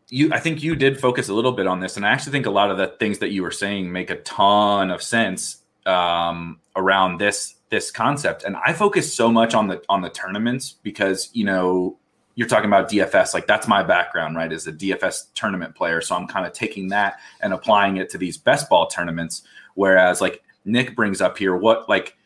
[0.08, 2.46] you i think you did focus a little bit on this and i actually think
[2.46, 6.60] a lot of the things that you were saying make a ton of sense um,
[6.74, 11.30] around this this concept and i focus so much on the on the tournaments because
[11.32, 11.98] you know
[12.36, 16.14] you're talking about dfs like that's my background right as a dfs tournament player so
[16.14, 19.42] i'm kind of taking that and applying it to these best ball tournaments
[19.74, 22.16] whereas like nick brings up here what like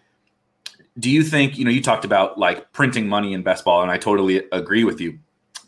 [0.99, 3.90] do you think you know you talked about like printing money in best ball and
[3.90, 5.18] i totally agree with you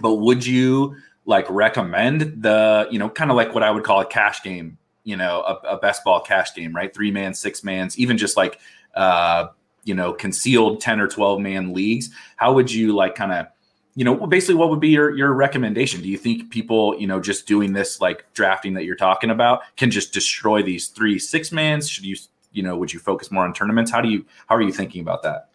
[0.00, 4.00] but would you like recommend the you know kind of like what I would call
[4.00, 6.92] a cash game, you know, a, a best ball cash game, right?
[6.92, 8.58] Three man, six mans, even just like
[8.94, 9.48] uh,
[9.84, 12.10] you know concealed ten or twelve man leagues.
[12.36, 13.46] How would you like kind of
[13.94, 17.20] you know basically what would be your your recommendation do you think people you know
[17.20, 21.52] just doing this like drafting that you're talking about can just destroy these three six
[21.52, 22.16] mans should you
[22.52, 25.00] you know would you focus more on tournaments how do you how are you thinking
[25.00, 25.48] about that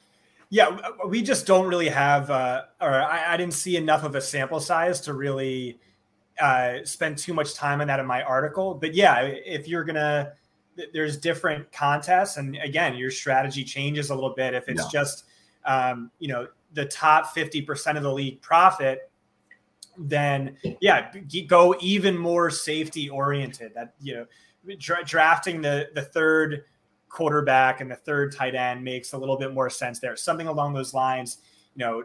[0.49, 4.21] yeah, we just don't really have, uh, or I, I, didn't see enough of a
[4.21, 5.79] sample size to really
[6.39, 8.73] uh, spend too much time on that in my article.
[8.73, 10.33] But yeah, if you're gonna,
[10.93, 14.53] there's different contests, and again, your strategy changes a little bit.
[14.53, 14.89] If it's yeah.
[14.99, 15.25] just,
[15.65, 19.11] um, you know, the top fifty percent of the league profit,
[19.97, 21.11] then yeah,
[21.47, 23.73] go even more safety oriented.
[23.73, 24.25] That you know,
[24.77, 26.65] dra- drafting the the third
[27.09, 30.15] quarterback and the third tight end makes a little bit more sense there.
[30.15, 31.39] Something along those lines,
[31.75, 32.03] you know,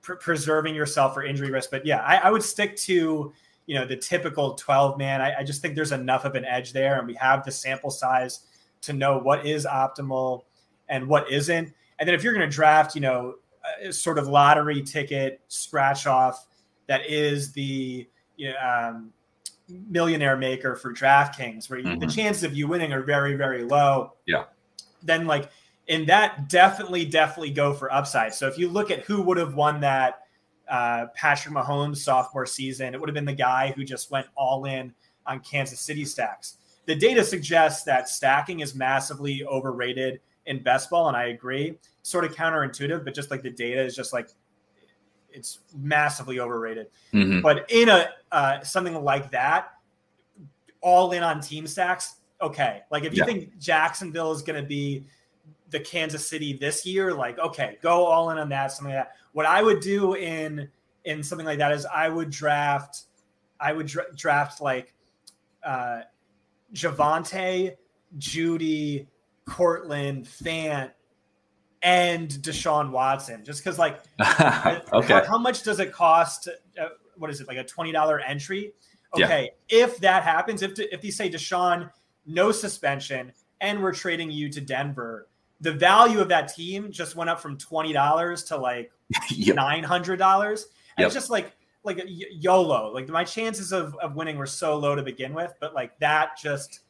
[0.00, 1.70] pr- preserving yourself for injury risk.
[1.70, 3.32] But yeah, I, I, would stick to
[3.66, 5.22] you know the typical 12 man.
[5.22, 7.90] I, I just think there's enough of an edge there, and we have the sample
[7.90, 8.40] size
[8.80, 10.42] to know what is optimal
[10.88, 11.72] and what isn't.
[12.00, 13.36] And then if you're going to draft, you know,
[13.90, 16.46] sort of lottery ticket scratch off
[16.86, 19.12] that is the you know, um,
[19.68, 21.98] millionaire maker for DraftKings, where mm-hmm.
[21.98, 24.12] the chances of you winning are very, very low.
[24.26, 24.44] Yeah.
[25.02, 25.50] Then, like,
[25.86, 28.34] in that, definitely, definitely go for upside.
[28.34, 30.20] So if you look at who would have won that
[30.68, 34.64] uh, Patrick Mahomes sophomore season, it would have been the guy who just went all
[34.64, 34.94] in
[35.26, 36.58] on Kansas City stacks.
[36.86, 41.78] The data suggests that stacking is massively overrated in best ball, and I agree.
[42.02, 44.28] Sort of counterintuitive, but just like the data is just like
[45.30, 46.88] it's massively overrated.
[47.12, 47.40] Mm-hmm.
[47.40, 49.72] But in a uh, something like that,
[50.80, 52.82] all in on team stacks, okay.
[52.90, 53.26] Like if you yeah.
[53.26, 55.04] think Jacksonville is going to be
[55.70, 58.72] the Kansas City this year, like okay, go all in on that.
[58.72, 59.12] Something like that.
[59.32, 60.68] What I would do in
[61.04, 63.02] in something like that is I would draft,
[63.58, 64.94] I would dra- draft like
[65.64, 66.02] uh,
[66.74, 67.76] Javonte,
[68.18, 69.06] Jeudy,
[69.46, 70.92] Courtland, Fant,
[71.82, 76.48] and Deshaun Watson, just because like, okay, how, how, much does it cost?
[76.80, 78.72] Uh, what is it like a twenty dollar entry?
[79.14, 79.84] Okay, yeah.
[79.84, 81.90] if that happens, if if you say Deshaun,
[82.26, 85.28] no suspension, and we're trading you to Denver,
[85.60, 88.92] the value of that team just went up from twenty dollars to like
[89.30, 89.56] yep.
[89.56, 90.66] nine hundred dollars.
[90.96, 91.06] And yep.
[91.06, 91.52] it's just like
[91.84, 92.92] like YOLO.
[92.92, 96.38] Like my chances of, of winning were so low to begin with, but like that
[96.40, 96.80] just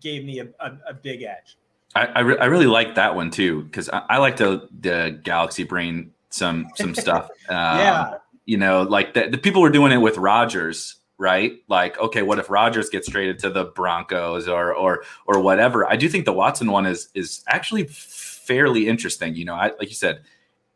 [0.00, 1.58] gave me a, a, a big edge.
[1.94, 5.18] I I, re- I, really like that one too because I, I, like to the
[5.22, 7.28] Galaxy Brain some some stuff.
[7.48, 11.54] Um, yeah, you know, like the, the people were doing it with Rodgers, right?
[11.68, 15.86] Like, okay, what if Rodgers gets traded to the Broncos or or or whatever?
[15.90, 19.34] I do think the Watson one is is actually fairly interesting.
[19.34, 20.22] You know, I like you said,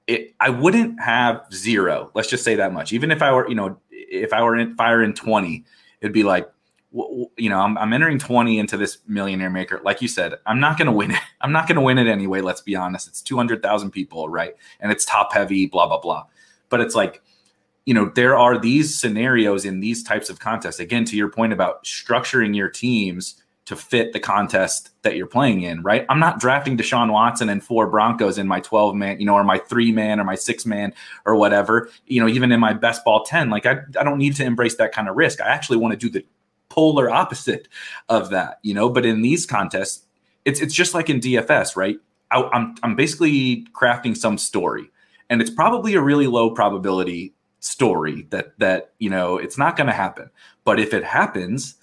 [0.06, 2.10] it, I wouldn't have zero.
[2.14, 2.92] Let's just say that much.
[2.92, 5.64] Even if I were, you know, if I were in fire in twenty,
[6.00, 6.50] it'd be like
[6.92, 9.80] you know, I'm, I'm entering 20 into this millionaire maker.
[9.84, 11.20] Like you said, I'm not going to win it.
[11.40, 12.40] I'm not going to win it anyway.
[12.40, 13.06] Let's be honest.
[13.08, 14.54] It's 200,000 people, right?
[14.80, 16.26] And it's top heavy, blah, blah, blah.
[16.68, 17.22] But it's like,
[17.86, 20.80] you know, there are these scenarios in these types of contests.
[20.80, 25.62] Again, to your point about structuring your teams to fit the contest that you're playing
[25.62, 26.04] in, right?
[26.08, 29.44] I'm not drafting Deshaun Watson and four Broncos in my 12 man, you know, or
[29.44, 30.92] my three man or my six man
[31.24, 33.48] or whatever, you know, even in my best ball 10.
[33.48, 35.40] Like, I, I don't need to embrace that kind of risk.
[35.40, 36.24] I actually want to do the
[36.70, 37.68] polar opposite
[38.08, 38.88] of that, you know.
[38.88, 40.06] But in these contests,
[40.46, 41.98] it's it's just like in DFS, right?
[42.30, 44.90] I, I'm I'm basically crafting some story,
[45.28, 49.88] and it's probably a really low probability story that that you know it's not going
[49.88, 50.30] to happen.
[50.64, 51.74] But if it happens,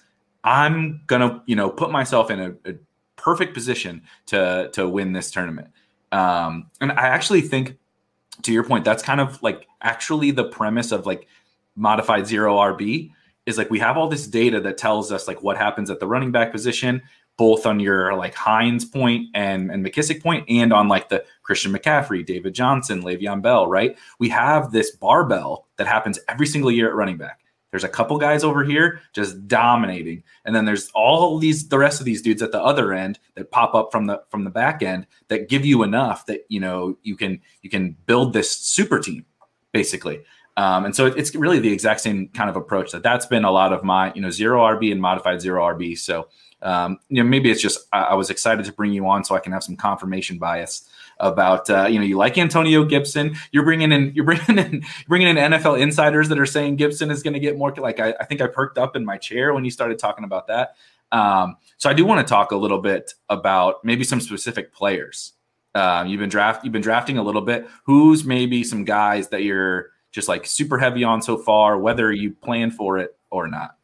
[0.42, 2.74] I'm gonna you know put myself in a, a
[3.16, 5.68] perfect position to to win this tournament.
[6.10, 7.76] Um, and I actually think,
[8.42, 11.28] to your point, that's kind of like actually the premise of like
[11.76, 13.12] modified zero RB
[13.48, 16.06] is like we have all this data that tells us like what happens at the
[16.06, 17.00] running back position,
[17.38, 21.72] both on your like Hines point and, and McKissic point, and on like the Christian
[21.72, 23.96] McCaffrey, David Johnson, Le'Veon Bell, right?
[24.18, 27.40] We have this barbell that happens every single year at running back.
[27.70, 32.00] There's a couple guys over here just dominating, and then there's all these the rest
[32.00, 34.82] of these dudes at the other end that pop up from the from the back
[34.82, 38.98] end that give you enough that you know you can you can build this super
[38.98, 39.24] team
[39.72, 40.20] basically.
[40.58, 43.50] Um, and so it's really the exact same kind of approach that that's been a
[43.50, 45.96] lot of my, you know, zero RB and modified zero RB.
[45.96, 46.26] So,
[46.62, 49.36] um, you know, maybe it's just I, I, was excited to bring you on so
[49.36, 50.88] I can have some confirmation bias
[51.20, 53.36] about, uh, you know, you like Antonio Gibson.
[53.52, 57.22] You're bringing in, you're bringing in, bringing in NFL insiders that are saying Gibson is
[57.22, 57.72] going to get more.
[57.76, 60.48] Like I, I, think I perked up in my chair when you started talking about
[60.48, 60.74] that.
[61.12, 65.34] Um, so I do want to talk a little bit about maybe some specific players.
[65.76, 67.68] Uh, you've been draft, you've been drafting a little bit.
[67.84, 72.32] Who's maybe some guys that you're just like super heavy on so far, whether you
[72.32, 73.76] plan for it or not?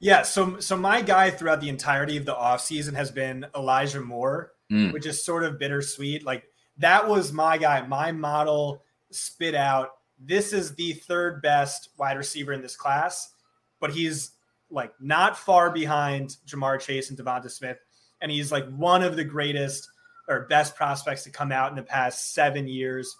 [0.00, 4.52] Yeah, so so my guy throughout the entirety of the offseason has been Elijah Moore,
[4.70, 4.92] mm.
[4.92, 6.26] which is sort of bittersweet.
[6.26, 6.44] Like
[6.78, 9.92] that was my guy, my model spit out.
[10.18, 13.32] This is the third best wide receiver in this class,
[13.80, 14.32] but he's
[14.70, 17.78] like not far behind Ja'Marr Chase and Devonta Smith,
[18.20, 19.88] and he's like one of the greatest
[20.28, 23.16] or best prospects to come out in the past seven years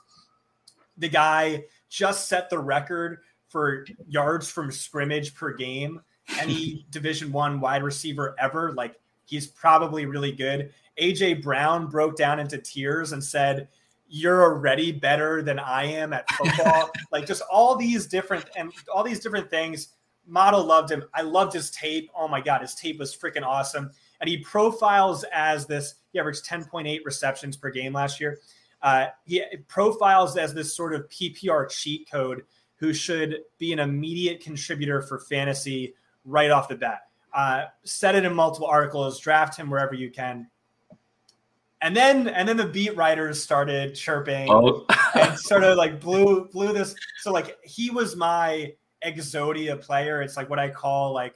[0.98, 3.18] the guy just set the record
[3.48, 6.00] for yards from scrimmage per game.
[6.40, 8.72] Any Division One wide receiver ever.
[8.72, 10.72] Like he's probably really good.
[11.00, 13.68] AJ Brown broke down into tears and said,
[14.08, 16.90] you're already better than I am at football.
[17.12, 19.88] like just all these different and all these different things.
[20.26, 21.04] Model loved him.
[21.12, 22.10] I loved his tape.
[22.16, 23.90] Oh my god, his tape was freaking awesome.
[24.20, 25.96] And he profiles as this.
[26.12, 28.38] He averaged 10.8 receptions per game last year.
[28.84, 32.44] Uh, he profiles as this sort of PPR cheat code
[32.76, 37.08] who should be an immediate contributor for fantasy right off the bat.
[37.32, 39.18] Uh, said it in multiple articles.
[39.18, 40.46] Draft him wherever you can
[41.84, 44.86] and then and then the beat writers started chirping oh.
[45.14, 48.72] and sort of like blew blew this so like he was my
[49.04, 51.34] exodia player it's like what i call like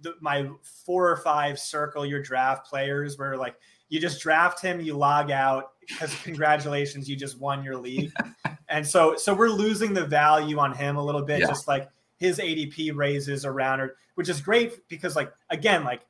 [0.00, 3.54] the, my four or five circle your draft players where like
[3.92, 8.12] you just draft him you log out because congratulations you just won your league
[8.68, 11.46] and so so we're losing the value on him a little bit yeah.
[11.46, 16.02] just like his adp raises around or which is great because like again like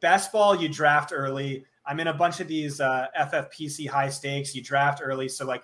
[0.00, 4.54] best ball you draft early I'm in a bunch of these uh, FFPC high stakes.
[4.54, 5.62] You draft early, so like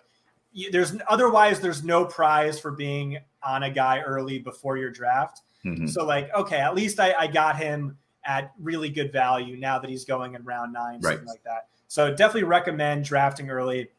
[0.53, 5.43] you, there's otherwise there's no prize for being on a guy early before your draft.
[5.65, 5.87] Mm-hmm.
[5.89, 9.91] So like okay, at least I, I, got him at really good value now that
[9.91, 11.13] he's going in round nine, right.
[11.13, 11.69] something like that.
[11.89, 13.91] So definitely recommend drafting early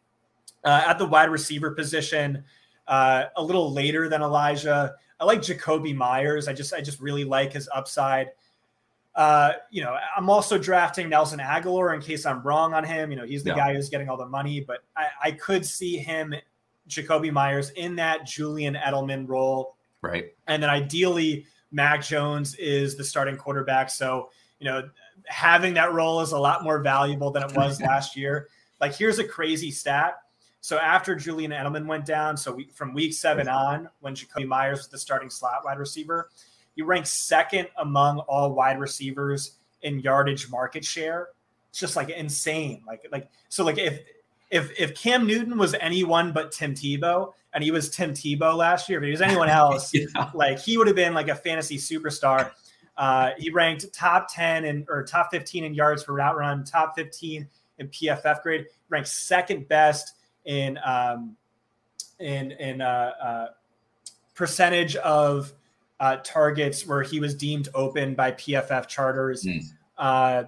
[0.64, 2.44] uh, at the wide receiver position.
[2.86, 4.96] Uh, a little later than Elijah.
[5.18, 6.50] I like Jakobi Meyers.
[6.50, 8.32] I just I just really like his upside.
[9.16, 13.12] Uh, you know, I'm also drafting Nelson Agholor in case I'm wrong on him.
[13.12, 13.56] You know, he's the yeah.
[13.58, 16.34] guy who's getting all the money, but I, I could see him,
[16.90, 19.76] Jakobi Meyers, in that Julian Edelman role.
[20.02, 20.34] Right.
[20.48, 23.90] And then ideally, Mac Jones is the starting quarterback.
[23.90, 24.90] So, you know,
[25.26, 28.48] having that role is a lot more valuable than it was last year.
[28.80, 30.20] Like, here's a crazy stat.
[30.62, 34.80] So after Julian Edelman went down, so we, from week seven on, when Jakobi Meyers
[34.80, 36.30] was the starting slot wide receiver,
[36.76, 41.30] he ranks second among all wide receivers in yardage market share.
[41.70, 42.84] It's just like insane.
[42.88, 44.00] Like like so like if
[44.54, 48.88] if if Cam Newton was anyone but Tim Tebow, and he was Tim Tebow last
[48.88, 50.06] year, if he was anyone else, yeah.
[50.36, 52.52] like he would have been like a fantasy superstar.
[52.96, 56.94] Uh, he ranked top 10 and or top 15 in yards per route run, top
[56.96, 57.48] 15
[57.80, 60.14] in PFF grade, ranked second best
[60.46, 61.36] in um,
[62.20, 63.48] in in uh, uh,
[64.36, 65.52] percentage of
[66.00, 69.44] uh, targets where he was deemed open by PFF charters.
[69.44, 70.48] Mm.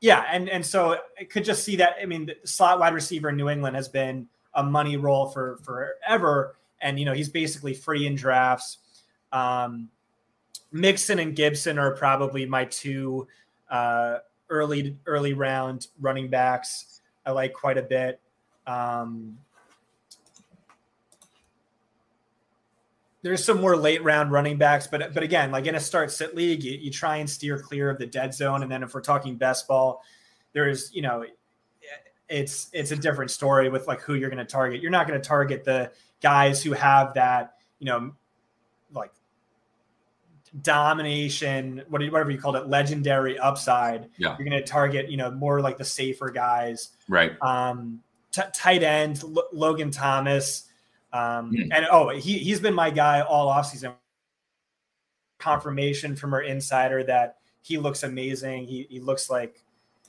[0.00, 1.96] Yeah, and and so I could just see that.
[2.00, 5.58] I mean, the slot wide receiver in New England has been a money role for
[5.62, 8.78] forever, and you know he's basically free in drafts.
[9.32, 9.90] Um,
[10.72, 13.28] Mixon and Gibson are probably my two
[13.70, 17.02] uh, early early round running backs.
[17.26, 18.20] I like quite a bit.
[18.66, 19.36] Um,
[23.22, 26.34] there's some more late round running backs, but but again, like in a start sit
[26.34, 28.62] league, you, you try and steer clear of the dead zone.
[28.62, 30.02] And then if we're talking best ball,
[30.52, 31.24] there's you know,
[32.28, 34.80] it's it's a different story with like who you're going to target.
[34.80, 35.92] You're not going to target the
[36.22, 38.12] guys who have that you know,
[38.92, 39.10] like
[40.62, 44.08] domination, whatever you called it, legendary upside.
[44.16, 44.36] Yeah.
[44.38, 47.32] You're going to target you know more like the safer guys, right?
[47.42, 48.00] Um,
[48.32, 50.69] t- tight end L- Logan Thomas
[51.12, 51.68] um, mm.
[51.72, 53.94] And oh, he he's been my guy all offseason.
[55.38, 58.66] Confirmation from our insider that he looks amazing.
[58.66, 59.62] He he looks like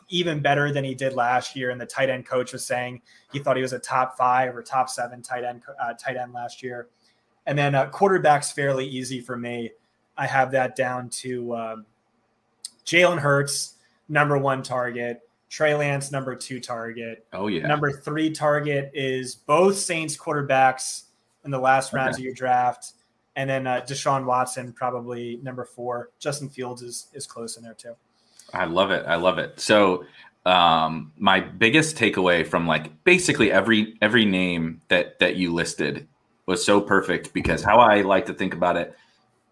[0.09, 1.69] even better than he did last year.
[1.69, 4.61] And the tight end coach was saying he thought he was a top five or
[4.61, 6.89] top seven tight end uh, tight end last year.
[7.45, 9.71] And then uh, quarterback's fairly easy for me.
[10.17, 11.85] I have that down to um,
[12.85, 13.75] Jalen Hurts,
[14.09, 15.21] number one target.
[15.51, 17.25] Trey Lance, number two target.
[17.33, 17.67] Oh, yeah.
[17.67, 21.03] Number three target is both Saints quarterbacks
[21.43, 22.21] in the last rounds okay.
[22.21, 22.93] of your draft.
[23.35, 26.09] And then uh, Deshaun Watson, probably number four.
[26.19, 27.95] Justin Fields is, is close in there, too.
[28.53, 29.05] I love it.
[29.05, 29.59] I love it.
[29.59, 30.05] So,
[30.45, 36.07] um, my biggest takeaway from like basically every every name that that you listed
[36.47, 38.97] was so perfect because how I like to think about it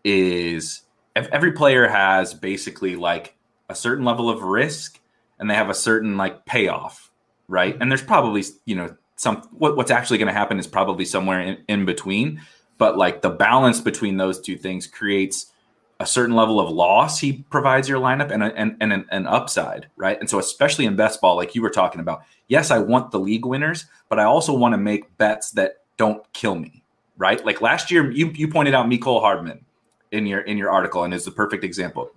[0.04, 0.82] is
[1.16, 3.36] if every player has basically like
[3.70, 5.00] a certain level of risk
[5.40, 7.12] and they have a certain like payoff,
[7.48, 7.76] right?
[7.80, 11.42] And there's probably, you know, some what, what's actually going to happen is probably somewhere
[11.42, 12.42] in, in between.
[12.78, 15.52] But like the balance between those two things creates
[16.00, 19.28] a certain level of loss he provides your lineup and, a, and, and an, an,
[19.28, 20.18] upside, right?
[20.18, 23.20] And so, especially in best ball, like you were talking about, yes, I want the
[23.20, 26.84] league winners, but I also want to make bets that don't kill me,
[27.18, 27.46] right?
[27.46, 29.66] Like last year, you you pointed out Mecole Hardman
[30.12, 32.12] in your in your article, and is the perfect example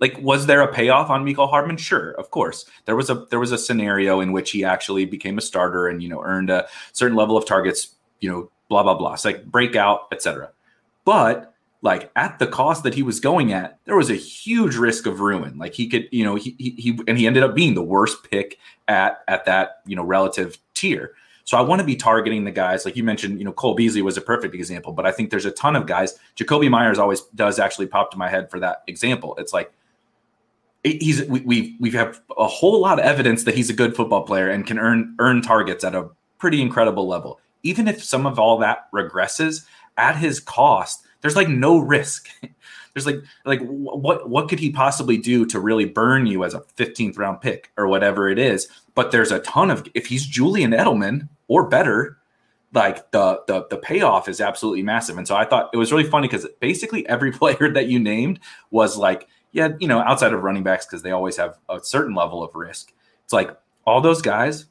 [0.00, 1.76] like was there a payoff on Mecole Hardman?
[1.76, 2.66] Sure, of course.
[2.84, 6.02] There was a there was a scenario in which he actually became a starter and
[6.02, 9.14] you know earned a certain level of targets, you know, blah blah blah.
[9.14, 10.50] It's like breakout, etc.
[11.04, 15.06] But like at the cost that he was going at, there was a huge risk
[15.06, 15.56] of ruin.
[15.56, 18.30] Like he could, you know, he he, he and he ended up being the worst
[18.30, 21.14] pick at at that, you know, relative tier.
[21.44, 23.38] So I want to be targeting the guys like you mentioned.
[23.38, 25.86] You know, Cole Beasley was a perfect example, but I think there's a ton of
[25.86, 26.18] guys.
[26.36, 29.36] Jakobi Meyers always does actually pop to my head for that example.
[29.38, 29.72] It's like
[30.86, 34.22] he's we we we have a whole lot of evidence that he's a good football
[34.22, 36.08] player and can earn earn targets at a
[36.38, 37.40] pretty incredible level.
[37.62, 39.64] Even if some of all that regresses
[39.96, 42.28] at his cost, there's like no risk.
[42.94, 46.60] there's like like what what could he possibly do to really burn you as a
[46.60, 48.68] 15th round pick or whatever it is?
[48.94, 52.18] But there's a ton of if he's Julian Edelman or better,
[52.72, 55.18] like the the the payoff is absolutely massive.
[55.18, 58.38] And so I thought it was really funny because basically every player that you named
[58.70, 62.14] was like, yeah, you know, outside of running backs because they always have a certain
[62.14, 62.92] level of risk.
[63.24, 64.66] It's like all those guys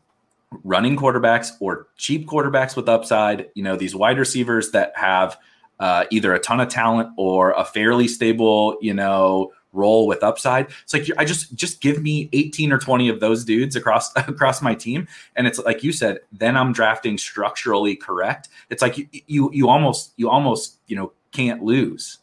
[0.63, 5.38] running quarterbacks or cheap quarterbacks with upside, you know, these wide receivers that have
[5.79, 10.67] uh, either a ton of talent or a fairly stable, you know, role with upside.
[10.83, 14.61] It's like I just just give me 18 or 20 of those dudes across across
[14.61, 18.49] my team and it's like you said then I'm drafting structurally correct.
[18.69, 22.19] It's like you you, you almost you almost, you know, can't lose.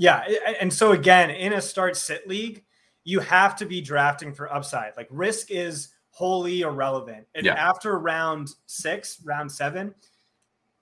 [0.00, 0.24] Yeah,
[0.58, 2.64] and so again, in a start sit league,
[3.04, 4.96] you have to be drafting for upside.
[4.96, 7.26] Like risk is wholly irrelevant.
[7.34, 7.52] And yeah.
[7.52, 9.94] after round 6, round 7,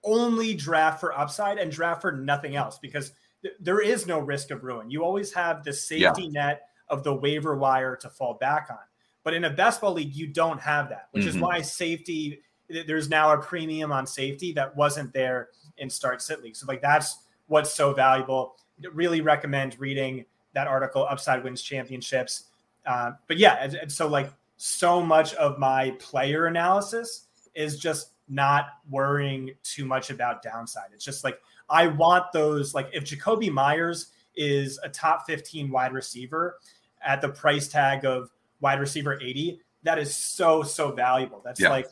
[0.05, 3.11] only draft for upside and draft for nothing else because
[3.59, 4.89] there is no risk of ruin.
[4.89, 6.43] You always have the safety yeah.
[6.43, 8.77] net of the waiver wire to fall back on.
[9.25, 11.35] But in a best ball league, you don't have that, which mm-hmm.
[11.35, 12.41] is why safety
[12.87, 16.55] there's now a premium on safety that wasn't there in start sit league.
[16.55, 17.17] So like that's
[17.47, 18.55] what's so valuable.
[18.93, 22.45] Really recommend reading that article, Upside Wins Championships.
[22.85, 28.11] Uh, but yeah, and, and so like so much of my player analysis is just
[28.27, 30.89] not worrying too much about downside.
[30.93, 35.93] It's just like I want those like if Jakobi Meyers is a top 15 wide
[35.93, 36.57] receiver
[37.01, 38.29] at the price tag of
[38.61, 41.41] wide receiver 80, that is so so valuable.
[41.43, 41.69] That's yeah.
[41.69, 41.87] like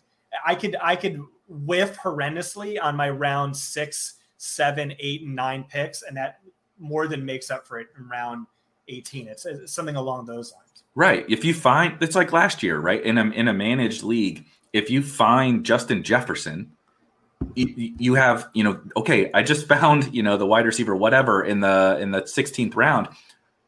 [0.45, 6.03] I could I could whiff horrendously on my round six, seven, eight, and nine picks,
[6.03, 6.39] and that
[6.79, 8.47] more than makes up for it in round
[8.87, 9.27] 18.
[9.27, 10.83] It's, it's something along those lines.
[10.95, 11.25] Right.
[11.29, 13.03] If you find it's like last year, right?
[13.03, 16.71] In a in a managed league, if you find Justin Jefferson
[17.55, 21.59] you have you know okay i just found you know the wide receiver whatever in
[21.59, 23.07] the in the 16th round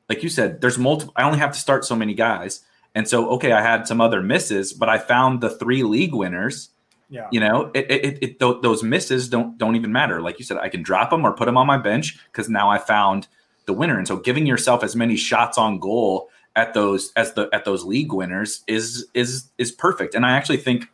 [0.07, 2.61] like you said there's multiple i only have to start so many guys
[2.95, 6.69] and so okay i had some other misses but i found the three league winners
[7.09, 7.27] yeah.
[7.31, 10.21] You know it, it, it th- those misses don't don't even matter.
[10.21, 12.69] Like you said i can drop them or put them on my bench because now
[12.69, 13.27] i found
[13.65, 13.97] the winner.
[13.97, 17.83] And so giving yourself as many shots on goal at those as the at those
[17.83, 20.13] league winners is is is perfect.
[20.13, 20.87] And i actually think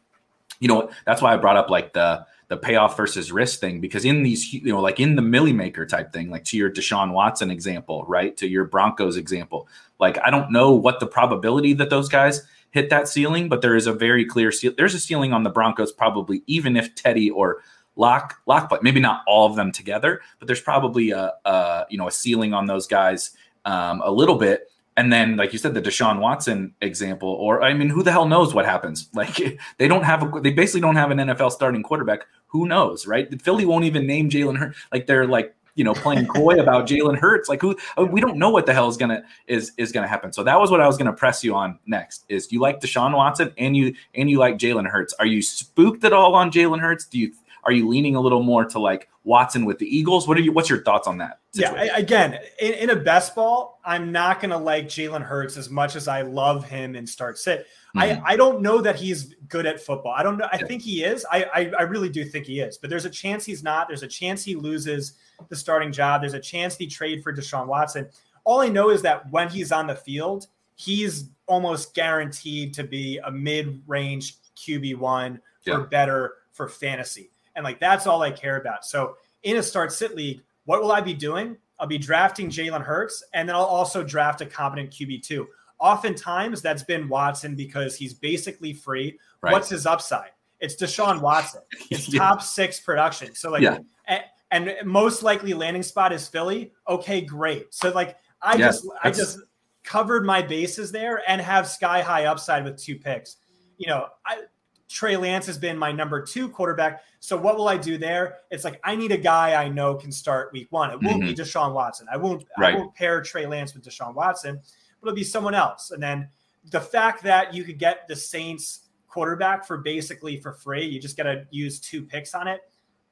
[0.59, 4.05] you know that's why i brought up like the the payoff versus risk thing because
[4.05, 7.11] in these you know like in the millie maker type thing like to your deshaun
[7.11, 8.37] watson example right?
[8.37, 9.67] To your broncos example.
[9.99, 12.41] Like i don't know what the probability that those guys
[12.75, 15.49] hit that ceiling but there is a very clear ce- there's a ceiling on the
[15.49, 17.63] broncos probably even if teddy or
[17.95, 21.97] lock lock but maybe not all of them together but there's probably a, a you
[21.97, 23.31] know a ceiling on those guys
[23.63, 27.73] um, a little bit and then, like you said, the Deshaun Watson example, or I
[27.73, 29.09] mean, who the hell knows what happens?
[29.13, 32.27] Like they don't have a, they basically don't have an NFL starting quarterback.
[32.47, 33.41] Who knows, right?
[33.41, 34.77] Philly won't even name Jalen Hurts.
[34.91, 37.47] Like they're like you know playing coy about Jalen Hurts.
[37.47, 40.33] Like who uh, we don't know what the hell is gonna is is gonna happen.
[40.33, 42.25] So that was what I was gonna press you on next.
[42.29, 45.13] Is you like Deshaun Watson and you and you like Jalen Hurts?
[45.19, 47.05] Are you spooked at all on Jalen Hurts?
[47.05, 47.31] Do you
[47.65, 50.27] are you leaning a little more to like Watson with the Eagles?
[50.27, 50.51] What are you?
[50.51, 51.39] What's your thoughts on that?
[51.51, 51.87] Situation?
[51.87, 55.69] Yeah, again, in, in, a best ball, I'm not going to like Jalen Hurts as
[55.69, 57.65] much as I love him and start sit.
[57.95, 57.99] Mm-hmm.
[57.99, 60.13] I I don't know that he's good at football.
[60.15, 60.47] I don't know.
[60.51, 61.25] I think he is.
[61.31, 62.77] I, I I really do think he is.
[62.77, 63.87] But there's a chance he's not.
[63.87, 65.13] There's a chance he loses
[65.49, 66.21] the starting job.
[66.21, 68.07] There's a chance he trade for Deshaun Watson.
[68.43, 73.17] All I know is that when he's on the field, he's almost guaranteed to be
[73.17, 75.75] a mid-range QB one yeah.
[75.75, 77.31] or better for fantasy.
[77.55, 78.85] And like that's all I care about.
[78.85, 81.57] So in a start sit league, what will I be doing?
[81.79, 85.47] I'll be drafting Jalen Hurts, and then I'll also draft a competent QB two.
[85.79, 89.19] Oftentimes that's been Watson because he's basically free.
[89.41, 89.51] Right.
[89.51, 90.29] What's his upside?
[90.59, 91.61] It's Deshaun Watson.
[91.91, 92.19] It's yeah.
[92.19, 93.35] top six production.
[93.35, 93.79] So like yeah.
[94.07, 96.71] and, and, most likely landing spot is Philly.
[96.87, 97.73] Okay, great.
[97.73, 99.39] So like I yeah, just I just
[99.83, 103.37] covered my bases there and have sky high upside with two picks.
[103.77, 104.43] You know, I
[104.87, 107.03] Trey Lance has been my number two quarterback.
[107.19, 108.37] So what will I do there?
[108.51, 110.91] It's like I need a guy I know can start week one.
[110.91, 111.27] It won't mm-hmm.
[111.27, 112.07] be Deshaun Watson.
[112.11, 112.75] I won't right.
[112.75, 114.59] I won't pair Trey Lance with Deshaun Watson,
[115.01, 115.91] but it'll be someone else.
[115.91, 116.29] And then
[116.71, 121.17] the fact that you could get the Saints quarterback for basically for free, you just
[121.17, 122.61] gotta use two picks on it.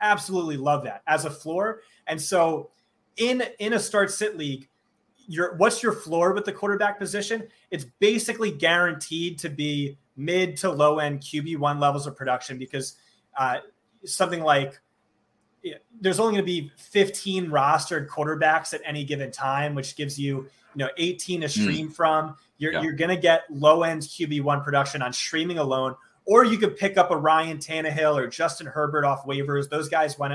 [0.02, 1.82] Absolutely love that as a floor.
[2.06, 2.70] And so
[3.18, 4.70] in in a start sit league,
[5.28, 7.48] your what's your floor with the quarterback position?
[7.72, 12.96] It's basically guaranteed to be mid to low end QB1 levels of production because
[13.38, 13.58] uh,
[14.06, 14.80] something like
[16.00, 20.50] there's only going to be 15 rostered quarterbacks at any given time, which gives you,
[20.76, 21.52] you know, 18 to hmm.
[21.52, 21.94] stream mm.
[21.94, 22.36] from.
[22.58, 22.82] You're, yeah.
[22.82, 25.96] you're going to get low end QB1 production on streaming alone,
[26.26, 29.70] or you could pick up a Ryan Tannehill or Justin Herbert off waivers.
[29.70, 30.34] Those guys went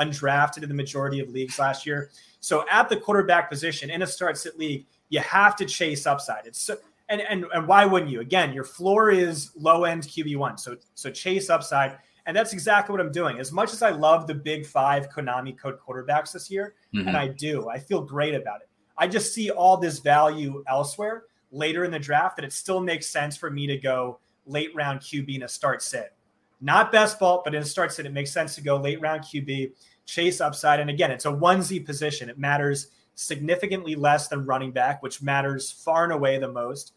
[0.00, 2.10] undrafted in the majority of leagues last year.
[2.40, 6.46] So at the quarterback position in a start sit league, you have to chase upside.
[6.46, 6.76] It's so,
[7.08, 8.20] and, and and why wouldn't you?
[8.20, 10.58] Again, your floor is low end QB1.
[10.58, 11.98] So so chase upside.
[12.26, 13.38] And that's exactly what I'm doing.
[13.38, 17.08] As much as I love the big five Konami code quarterbacks this year, mm-hmm.
[17.08, 18.68] and I do, I feel great about it.
[18.96, 23.08] I just see all this value elsewhere later in the draft that it still makes
[23.08, 26.12] sense for me to go late round QB in a start sit.
[26.60, 29.22] Not best ball, but in a start sit, it makes sense to go late round
[29.22, 29.72] QB,
[30.10, 30.80] chase upside.
[30.80, 32.28] And again, it's a onesie position.
[32.28, 36.92] It matters significantly less than running back, which matters far and away the most.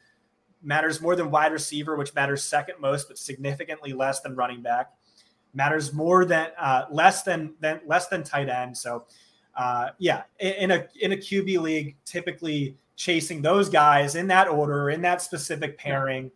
[0.62, 4.94] Matters more than wide receiver, which matters second most, but significantly less than running back
[5.54, 8.78] matters more than uh, less than than less than tight end.
[8.78, 9.06] So
[9.56, 14.90] uh, yeah, in a in a QB league, typically chasing those guys in that order,
[14.90, 16.32] in that specific pairing,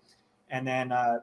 [0.49, 1.19] and then uh,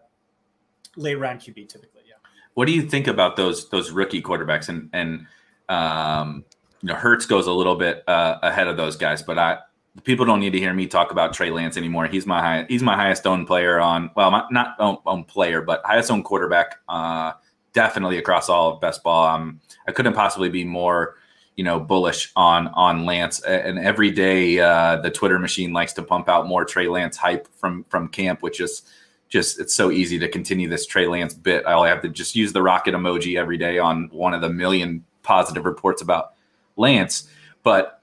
[0.96, 2.02] late round QB typically.
[2.07, 2.14] Yeah.
[2.55, 5.26] What do you think about those those rookie quarterbacks and and
[5.69, 6.45] um,
[6.83, 9.59] you know Hurts goes a little bit uh, ahead of those guys, but I
[10.03, 12.07] people don't need to hear me talk about Trey Lance anymore.
[12.07, 15.62] He's my high, he's my highest owned player on well, not, not owned, owned player,
[15.62, 17.33] but highest owned quarterback uh,
[17.73, 19.27] definitely across all of best ball.
[19.27, 21.17] Um, I couldn't possibly be more,
[21.57, 23.41] you know, bullish on on Lance.
[23.43, 27.47] And every day, uh, the Twitter machine likes to pump out more Trey Lance hype
[27.57, 28.83] from from camp, which is
[29.29, 31.65] just it's so easy to continue this Trey Lance bit.
[31.67, 34.49] I only have to just use the rocket emoji every day on one of the
[34.49, 36.35] million positive reports about
[36.77, 37.29] Lance.
[37.62, 38.01] But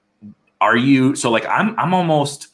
[0.60, 2.48] are you so like I'm I'm almost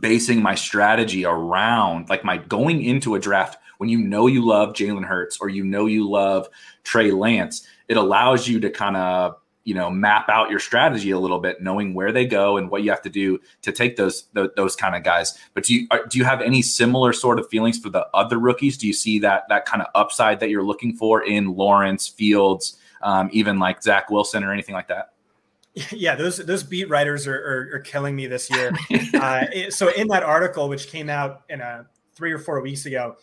[0.00, 4.74] basing my strategy around like my going into a draft when you know you love
[4.74, 6.48] Jalen Hurts or you know you love
[6.82, 9.36] Trey Lance, it allows you to kind of
[9.68, 12.82] you know map out your strategy a little bit knowing where they go and what
[12.82, 15.86] you have to do to take those those, those kind of guys but do you
[15.90, 18.94] are, do you have any similar sort of feelings for the other rookies do you
[18.94, 23.58] see that that kind of upside that you're looking for in lawrence fields um, even
[23.58, 25.12] like zach wilson or anything like that
[25.92, 28.72] yeah those those beat writers are, are, are killing me this year
[29.14, 33.16] uh, so in that article which came out in a three or four weeks ago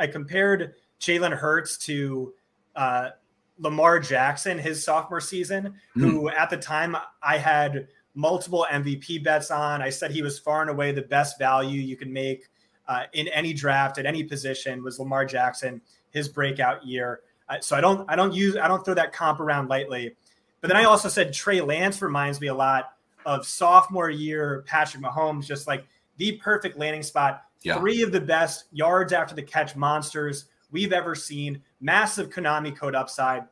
[0.00, 2.32] I compared Jalen Hurts to
[2.74, 3.10] uh,
[3.58, 6.00] Lamar Jackson his sophomore season, mm.
[6.00, 9.82] who at the time I had multiple MVP bets on.
[9.82, 12.48] I said he was far and away the best value you can make
[12.88, 17.20] uh, in any draft at any position was Lamar Jackson his breakout year.
[17.60, 20.14] So I don't I don't use I don't throw that comp around lightly.
[20.60, 22.92] But then I also said Trey Lance reminds me a lot
[23.26, 25.84] of sophomore year Patrick Mahomes, just like
[26.16, 27.78] the perfect landing spot yeah.
[27.78, 31.62] Three of the best yards after the catch monsters we've ever seen.
[31.80, 33.44] Massive Konami code upside.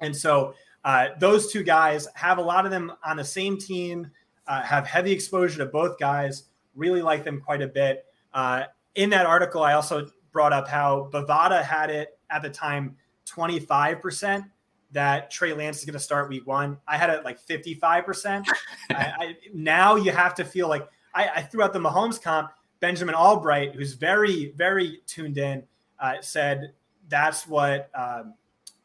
[0.00, 0.54] And so
[0.84, 4.10] uh, those two guys have a lot of them on the same team,
[4.46, 6.44] uh, have heavy exposure to both guys,
[6.74, 8.04] really like them quite a bit.
[8.32, 8.64] Uh,
[8.96, 12.96] in that article, I also brought up how Bovada had it at the time
[13.30, 14.44] 25%
[14.92, 16.78] that Trey Lance is going to start week one.
[16.86, 18.44] I had it like 55%.
[18.90, 22.50] I, I, now you have to feel like I, I threw out the Mahomes comp
[22.80, 25.62] Benjamin Allbright, who's very, very tuned in,
[25.98, 26.72] uh, said
[27.08, 28.34] that's what um,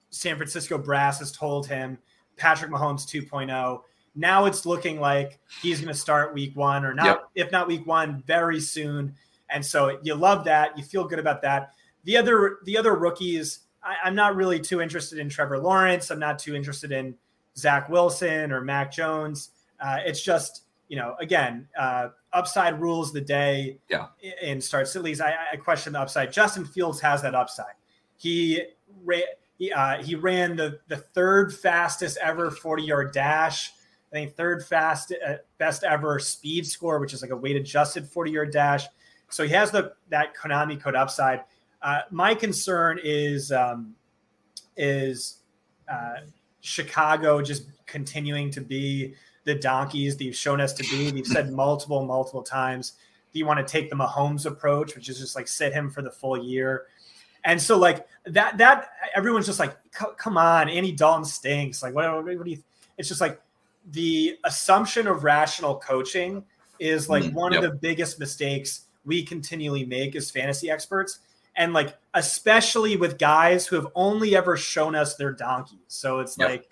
[0.10, 1.98] San Francisco Brass has told him.
[2.36, 3.82] Patrick Mahomes 2.0.
[4.16, 7.24] Now it's looking like he's going to start week one, or not, yep.
[7.36, 9.16] if not week one, very soon.
[9.50, 10.78] And so you love that.
[10.78, 11.74] You feel good about that.
[12.04, 16.12] The other, the other rookies, I, I'm not really too interested in Trevor Lawrence.
[16.12, 17.16] I'm not too interested in
[17.58, 19.52] Zach Wilson or Mac Jones.
[19.80, 24.08] Uh, it's just you know, again, uh, upside rules the day yeah.
[24.42, 24.96] in starts.
[24.96, 26.32] At least I, I, question the upside.
[26.32, 27.74] Justin Fields has that upside.
[28.18, 28.62] He
[29.04, 29.24] ran,
[29.58, 33.72] he, uh, he ran the, the third fastest ever 40 yard dash.
[34.12, 38.08] I think third fast uh, best ever speed score, which is like a weight adjusted
[38.08, 38.86] 40 yard dash.
[39.30, 41.42] So he has the that Konami code upside.
[41.82, 43.96] Uh, my concern is um,
[44.78, 45.40] is
[45.92, 46.22] uh,
[46.62, 49.14] Chicago just continuing to be
[49.46, 51.12] the donkeys that you've shown us to be.
[51.12, 52.94] We've said multiple, multiple times
[53.32, 56.02] that you want to take the Mahomes approach, which is just like sit him for
[56.02, 56.88] the full year.
[57.44, 61.84] And so like that, that everyone's just like, come on, Andy Dalton stinks.
[61.84, 62.58] Like, what, what, do you,
[62.98, 63.40] it's just like
[63.92, 66.44] the assumption of rational coaching
[66.80, 67.36] is like mm-hmm.
[67.36, 67.64] one yep.
[67.64, 71.20] of the biggest mistakes we continually make as fantasy experts.
[71.56, 75.80] And like, especially with guys who have only ever shown us their donkeys.
[75.88, 76.50] So it's yep.
[76.50, 76.70] like,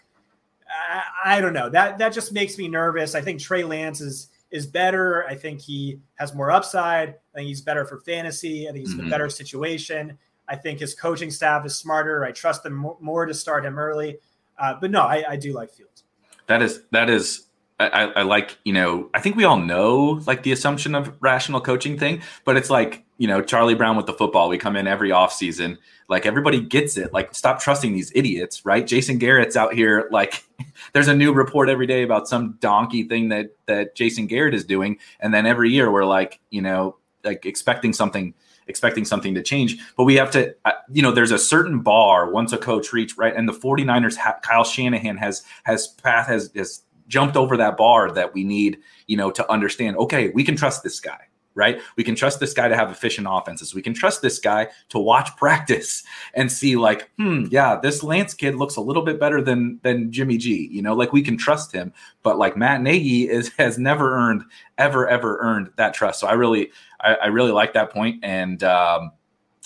[0.68, 1.70] I, I, don't know.
[1.70, 3.16] That that just makes me nervous.
[3.16, 5.26] I think Trey Lance is is better.
[5.28, 7.10] I think he has more upside.
[7.10, 8.68] I think he's better for fantasy.
[8.68, 9.00] I think he's mm-hmm.
[9.00, 9.12] in a mm-hmm.
[9.12, 10.18] better situation.
[10.48, 12.26] I think his coaching staff is smarter.
[12.26, 14.18] I trust them more to start him early.
[14.58, 16.04] Uh, but no, I, I do like Fields.
[16.48, 17.46] That is that is
[17.88, 21.62] I, I, like, you know, I think we all know like the assumption of rational
[21.62, 24.50] coaching thing, but it's like, you know, Charlie Brown with the football.
[24.50, 25.78] We come in every offseason,
[26.10, 27.14] like everybody gets it.
[27.14, 28.86] Like, stop trusting these idiots, right?
[28.86, 30.44] Jason Garrett's out here, like,
[30.94, 34.66] there's a new report every day about some donkey thing that that Jason Garrett is
[34.66, 34.98] doing.
[35.20, 38.34] And then every year we're like, you know, like expecting something
[38.68, 39.78] expecting something to change.
[39.98, 43.18] But we have to, uh, you know, there's a certain bar once a coach reach
[43.18, 47.78] right, and the 49ers, ha- Kyle Shanahan has has path has has jumped over that
[47.78, 51.20] bar that we need, you know, to understand, okay, we can trust this guy,
[51.56, 51.82] right?
[51.98, 53.76] We can trust this guy to have efficient offenses.
[53.76, 58.34] We can trust this guy to watch practice and see like, hmm, yeah, this Lance
[58.34, 61.38] kid looks a little bit better than than Jimmy G, you know, like we can
[61.38, 61.94] trust him.
[62.24, 64.44] But like Matt Nagy is has never earned,
[64.78, 66.20] ever, ever earned that trust.
[66.20, 68.24] So I really, I, I really like that point.
[68.24, 69.12] And um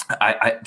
[0.09, 0.59] I, I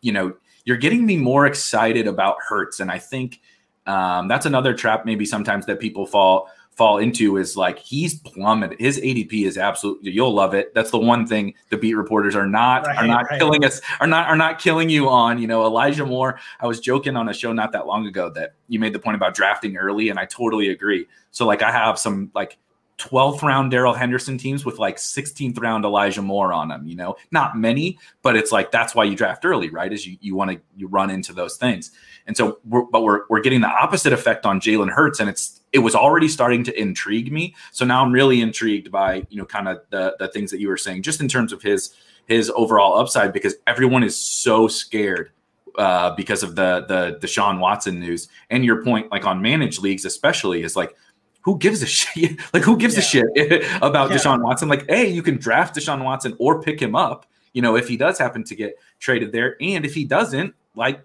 [0.00, 2.80] you know, you're getting me more excited about Hurts.
[2.80, 3.40] And I think
[3.88, 8.78] um, that's another trap maybe sometimes that people fall fall into is like he's plummeted.
[8.78, 10.72] His ADP is absolutely you'll love it.
[10.74, 13.38] That's the one thing the beat reporters are not right, are not right.
[13.40, 15.38] killing us are not are not killing you on.
[15.38, 16.38] You know, Elijah Moore.
[16.60, 19.16] I was joking on a show not that long ago that you made the point
[19.16, 21.08] about drafting early, and I totally agree.
[21.32, 22.58] So like I have some like
[22.98, 27.16] 12th round Darrell Henderson teams with like 16th round Elijah Moore on them, you know,
[27.30, 29.92] not many, but it's like that's why you draft early, right?
[29.92, 31.92] Is you, you want to you run into those things.
[32.26, 35.60] And so we're, but we're we're getting the opposite effect on Jalen Hurts and it's
[35.72, 37.54] it was already starting to intrigue me.
[37.72, 40.68] So now I'm really intrigued by, you know, kind of the the things that you
[40.68, 41.94] were saying just in terms of his
[42.26, 45.30] his overall upside because everyone is so scared
[45.78, 48.28] uh, because of the the Deshaun Watson news.
[48.50, 50.94] And your point, like on managed leagues, especially, is like
[51.42, 52.38] who gives a shit?
[52.52, 53.00] like, who gives yeah.
[53.00, 54.16] a shit about yeah.
[54.16, 54.68] Deshaun Watson?
[54.68, 57.26] Like, hey, you can draft Deshaun Watson or pick him up.
[57.52, 61.00] You know, if he does happen to get traded there, and if he doesn't, like,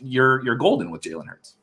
[0.00, 1.56] you're you're golden with Jalen Hurts.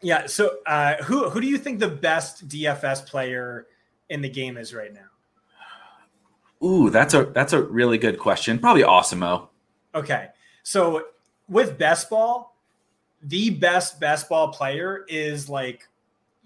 [0.00, 0.26] Yeah.
[0.26, 3.66] So, uh, who who do you think the best DFS player
[4.08, 6.66] in the game is right now?
[6.66, 8.58] Ooh, that's a that's a really good question.
[8.58, 9.48] Probably Awesemo.
[9.94, 10.28] Okay.
[10.62, 11.06] So
[11.48, 12.56] with best ball,
[13.22, 15.86] the best best ball player is like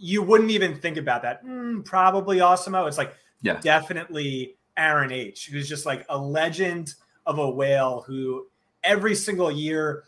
[0.01, 1.45] you wouldn't even think about that.
[1.45, 2.89] Mm, probably Awesemo.
[2.89, 3.61] It's like yeah.
[3.61, 6.95] definitely Aaron H, who's just like a legend
[7.27, 8.47] of a whale who
[8.83, 10.05] every single year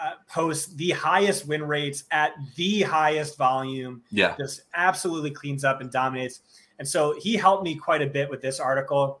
[0.00, 4.02] uh, posts the highest win rates at the highest volume.
[4.10, 4.36] Yeah.
[4.38, 6.40] Just absolutely cleans up and dominates.
[6.78, 9.20] And so he helped me quite a bit with this article.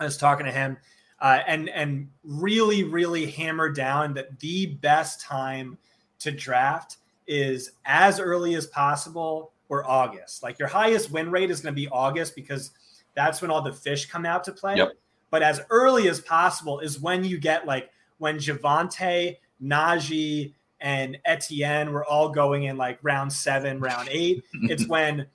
[0.00, 0.76] I was talking to him
[1.20, 5.78] uh, and and really, really hammered down that the best time
[6.18, 6.96] to draft
[7.28, 10.42] is as early as possible or August.
[10.42, 12.72] Like your highest win rate is going to be August because
[13.16, 14.76] that's when all the fish come out to play.
[14.76, 14.92] Yep.
[15.30, 20.52] But as early as possible is when you get like when Javonte, Najee,
[20.82, 24.44] and Etienne were all going in like round seven, round eight.
[24.64, 25.26] it's when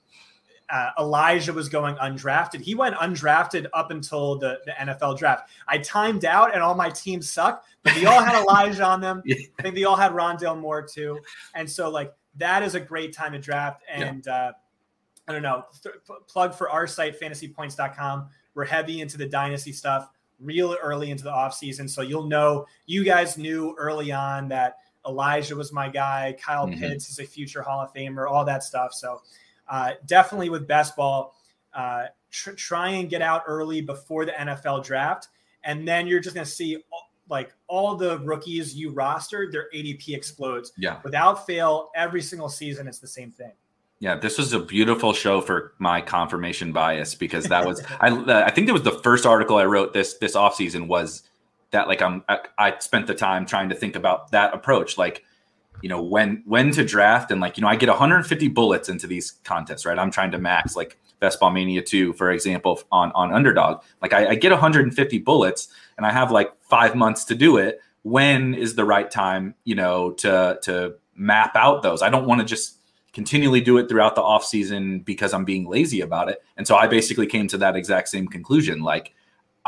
[0.70, 2.60] uh, Elijah was going undrafted.
[2.60, 5.50] He went undrafted up until the, the NFL draft.
[5.66, 9.20] I timed out and all my teams suck, but they all had Elijah on them.
[9.24, 9.34] Yeah.
[9.58, 11.18] I think they all had Rondale Moore too.
[11.56, 13.82] And so like that is a great time to draft.
[13.88, 14.34] And yeah.
[14.34, 14.52] uh,
[15.28, 15.94] I don't know, th-
[16.26, 18.28] plug for our site, fantasypoints.com.
[18.54, 20.10] We're heavy into the dynasty stuff
[20.40, 21.90] real early into the offseason.
[21.90, 24.76] So you'll know you guys knew early on that
[25.06, 26.36] Elijah was my guy.
[26.40, 26.80] Kyle mm-hmm.
[26.80, 28.92] Pitts is a future Hall of Famer, all that stuff.
[28.92, 29.22] So
[29.68, 31.34] uh, definitely with best ball,
[31.74, 35.28] uh, tr- try and get out early before the NFL draft.
[35.64, 36.78] And then you're just going to see
[37.28, 40.72] like all the rookies you rostered, their ADP explodes.
[40.76, 40.98] Yeah.
[41.04, 43.52] Without fail, every single season, it's the same thing.
[44.00, 48.44] Yeah, this was a beautiful show for my confirmation bias because that was I uh,
[48.46, 51.24] I think that was the first article I wrote this this off season was
[51.72, 55.24] that like I'm I, I spent the time trying to think about that approach like
[55.82, 57.30] you know when when to draft.
[57.30, 59.98] And like you know I get 150 bullets into these contests right?
[59.98, 63.82] I'm trying to max like Best Ball Mania 2 for example on on underdog.
[64.02, 67.80] Like I, I get 150 bullets and I have like five months to do it.
[68.02, 72.02] When is the right time you know to to map out those?
[72.02, 72.78] I don't want to just
[73.12, 76.42] continually do it throughout the off season because I'm being lazy about it.
[76.56, 78.82] And so I basically came to that exact same conclusion.
[78.82, 79.12] Like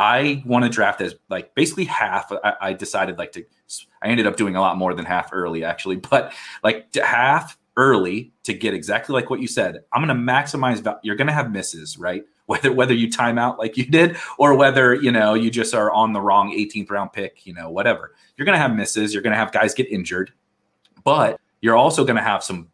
[0.00, 2.32] I want to draft as like basically half.
[2.42, 3.44] I, I, decided like to.
[4.02, 6.32] I ended up doing a lot more than half early actually, but
[6.64, 9.84] like half early to get exactly like what you said.
[9.92, 10.82] I'm going to maximize.
[11.02, 12.24] You're going to have misses, right?
[12.50, 15.92] Whether whether you time out like you did or whether you know you just are
[15.92, 18.16] on the wrong 18th round pick, you know whatever.
[18.36, 19.14] You're going to have misses.
[19.14, 20.32] You're going to have guys get injured,
[21.04, 22.66] but you're also going to have some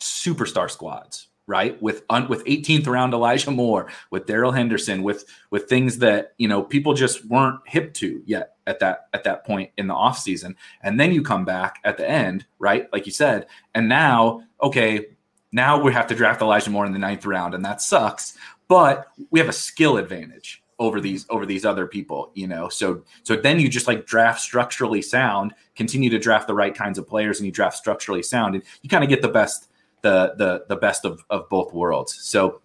[0.00, 1.80] superstar squads, right?
[1.82, 6.48] With un, with 18th round Elijah Moore, with Darrell Henderson, with with things that you
[6.48, 10.54] know people just weren't hip to yet at that at that point in the offseason.
[10.82, 12.92] And then you come back at the end, right?
[12.92, 15.06] Like you said, and now, okay,
[15.52, 18.36] now we have to draft Elijah Moore in the ninth round, and that sucks.
[18.68, 22.68] But we have a skill advantage over these over these other people, you know.
[22.68, 26.98] So so then you just like draft structurally sound, continue to draft the right kinds
[26.98, 29.68] of players, and you draft structurally sound, and you kind of get the best
[30.02, 32.14] the the the best of of both worlds.
[32.14, 32.60] So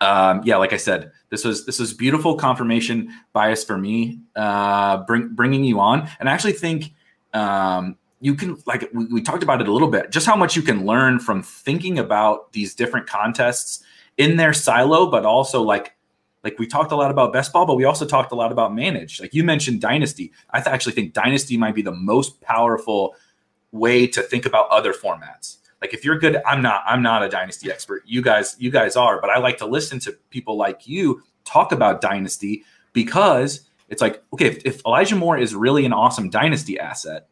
[0.00, 4.98] um, yeah, like I said, this was this was beautiful confirmation bias for me, uh,
[5.04, 6.94] bring, bringing you on, and I actually think
[7.34, 10.56] um, you can like we, we talked about it a little bit, just how much
[10.56, 13.82] you can learn from thinking about these different contests
[14.16, 15.94] in their silo, but also like
[16.42, 18.74] like we talked a lot about best ball, but we also talked a lot about
[18.74, 19.20] manage.
[19.20, 20.32] Like you mentioned dynasty.
[20.50, 23.14] I th- actually think dynasty might be the most powerful
[23.72, 25.58] way to think about other formats.
[25.80, 28.02] Like if you're good, I'm not, I'm not a dynasty expert.
[28.06, 31.72] You guys, you guys are, but I like to listen to people like you talk
[31.72, 36.78] about dynasty because it's like, okay, if, if Elijah Moore is really an awesome dynasty
[36.78, 37.28] asset,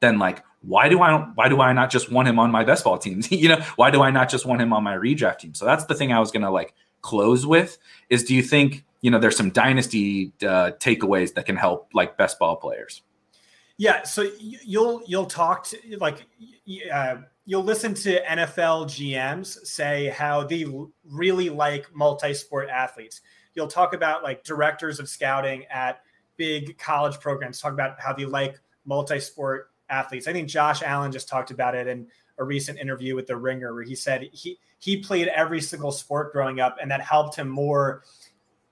[0.00, 2.84] then like why do I why do I not just want him on my best
[2.84, 3.30] ball teams?
[3.32, 5.54] you know, why do I not just want him on my redraft team?
[5.54, 7.78] So that's the thing I was gonna like close with
[8.08, 12.16] is do you think you know there's some dynasty uh, takeaways that can help like
[12.16, 13.02] best ball players?
[13.76, 16.26] Yeah, so you'll you'll talk to like
[16.92, 20.64] uh, you'll listen to NFL GMs say how they
[21.04, 23.20] really like multi-sport athletes.
[23.54, 26.02] You'll talk about like directors of scouting at
[26.36, 30.26] big college programs talk about how they like multi-sport athletes.
[30.26, 32.06] I think Josh Allen just talked about it in
[32.38, 36.32] a recent interview with the Ringer where he said he he played every single sport
[36.32, 38.02] growing up and that helped him more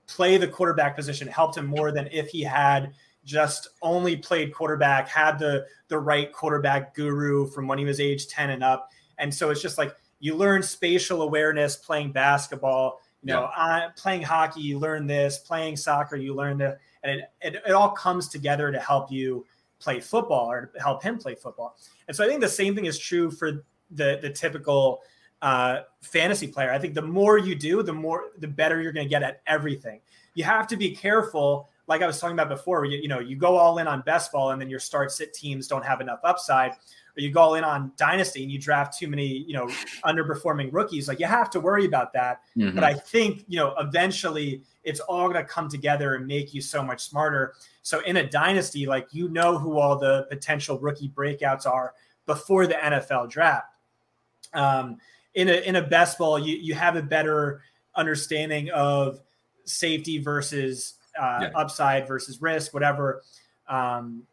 [0.07, 2.93] play the quarterback position helped him more than if he had
[3.23, 8.27] just only played quarterback, had the the right quarterback guru from when he was age
[8.27, 8.89] 10 and up.
[9.17, 13.63] And so it's just like you learn spatial awareness playing basketball, you know, yeah.
[13.63, 16.79] uh, playing hockey, you learn this, playing soccer, you learn that.
[17.03, 19.45] And it, it, it all comes together to help you
[19.79, 21.75] play football or help him play football.
[22.07, 25.01] And so I think the same thing is true for the the typical
[25.41, 26.71] uh, fantasy player.
[26.71, 29.41] I think the more you do, the more the better you're going to get at
[29.47, 29.99] everything.
[30.35, 33.35] You have to be careful like I was talking about before, you, you know, you
[33.35, 36.19] go all in on best ball and then your start sit teams don't have enough
[36.23, 39.67] upside, or you go all in on dynasty and you draft too many, you know,
[40.05, 41.07] underperforming rookies.
[41.07, 42.41] Like you have to worry about that.
[42.57, 42.75] Mm-hmm.
[42.75, 46.61] But I think, you know, eventually it's all going to come together and make you
[46.61, 47.53] so much smarter.
[47.81, 51.93] So in a dynasty, like you know who all the potential rookie breakouts are
[52.25, 53.67] before the NFL draft.
[54.53, 54.97] Um,
[55.33, 57.61] in a in a best ball, you you have a better
[57.95, 59.21] understanding of
[59.65, 61.51] safety versus uh, yeah.
[61.55, 63.23] upside versus risk, whatever.
[63.67, 64.23] Um,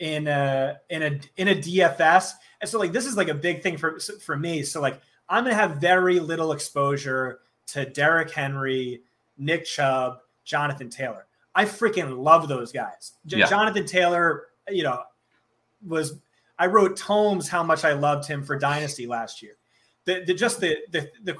[0.00, 3.62] in a in a in a DFS, and so like this is like a big
[3.62, 4.62] thing for for me.
[4.62, 9.02] So like I'm gonna have very little exposure to Derrick Henry,
[9.38, 11.26] Nick Chubb, Jonathan Taylor.
[11.54, 13.12] I freaking love those guys.
[13.26, 13.46] J- yeah.
[13.46, 15.02] Jonathan Taylor, you know,
[15.86, 16.20] was
[16.58, 19.56] I wrote tomes how much I loved him for Dynasty last year.
[20.04, 21.36] The, the just the the the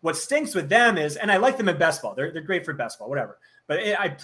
[0.00, 2.14] what stinks with them is, and I like them in best ball.
[2.14, 3.38] They're they're great for best ball, whatever
[3.72, 4.14] but it, I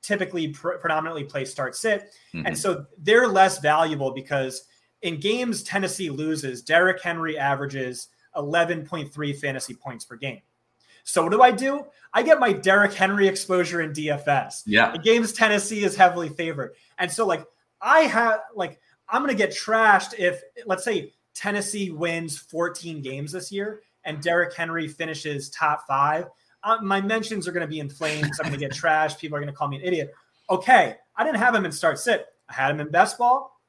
[0.00, 2.14] typically pr- predominantly play start sit.
[2.32, 2.46] Mm-hmm.
[2.46, 4.64] And so they're less valuable because
[5.02, 10.40] in games Tennessee loses, Derrick Henry averages 11.3 fantasy points per game.
[11.04, 11.84] So what do I do?
[12.14, 14.62] I get my Derrick Henry exposure in DFS.
[14.64, 14.92] Yeah.
[14.92, 16.74] The games Tennessee is heavily favored.
[16.98, 17.44] And so like
[17.82, 18.80] I have like
[19.10, 24.22] I'm going to get trashed if let's say Tennessee wins 14 games this year and
[24.22, 26.28] Derrick Henry finishes top 5
[26.66, 28.38] uh, my mentions are going to be in flames.
[28.40, 29.18] I'm going to get trashed.
[29.18, 30.12] People are going to call me an idiot.
[30.50, 32.26] Okay, I didn't have him in start sit.
[32.48, 33.60] I had him in best ball.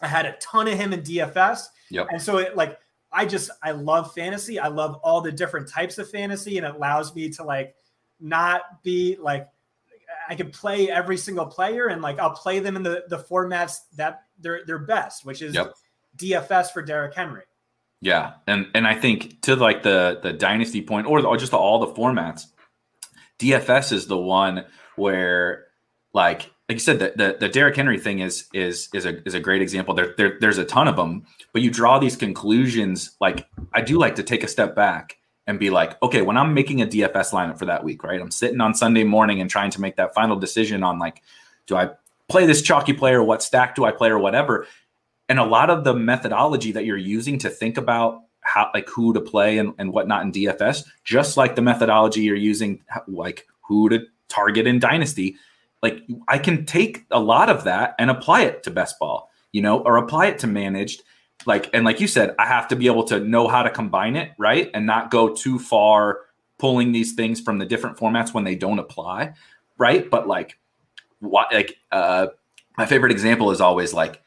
[0.00, 1.66] I had a ton of him in DFS.
[1.90, 2.08] Yep.
[2.10, 2.78] And so it like
[3.10, 4.58] I just I love fantasy.
[4.58, 7.74] I love all the different types of fantasy, and it allows me to like
[8.20, 9.48] not be like
[10.28, 13.78] I can play every single player, and like I'll play them in the the formats
[13.96, 15.74] that they're they're best, which is yep.
[16.18, 17.44] DFS for Derrick Henry.
[18.04, 21.78] Yeah, and and I think to like the the dynasty point, or, or just all
[21.78, 22.44] the formats,
[23.38, 25.64] DFS is the one where
[26.12, 29.32] like like you said the, the the Derrick Henry thing is is is a is
[29.32, 29.94] a great example.
[29.94, 31.24] There, there there's a ton of them,
[31.54, 33.16] but you draw these conclusions.
[33.22, 36.52] Like I do like to take a step back and be like, okay, when I'm
[36.52, 38.20] making a DFS lineup for that week, right?
[38.20, 41.22] I'm sitting on Sunday morning and trying to make that final decision on like,
[41.66, 41.88] do I
[42.28, 43.22] play this chalky player?
[43.22, 44.66] What stack do I play or whatever?
[45.28, 49.12] And a lot of the methodology that you're using to think about how like who
[49.14, 53.88] to play and, and whatnot in DFS, just like the methodology you're using, like who
[53.88, 55.36] to target in Dynasty,
[55.82, 59.62] like I can take a lot of that and apply it to best ball, you
[59.62, 61.02] know, or apply it to managed.
[61.46, 64.16] like and like you said, I have to be able to know how to combine
[64.16, 64.70] it, right?
[64.74, 66.20] And not go too far
[66.58, 69.34] pulling these things from the different formats when they don't apply,
[69.78, 70.08] right?
[70.10, 70.58] But like
[71.20, 72.28] what like uh
[72.76, 74.22] my favorite example is always like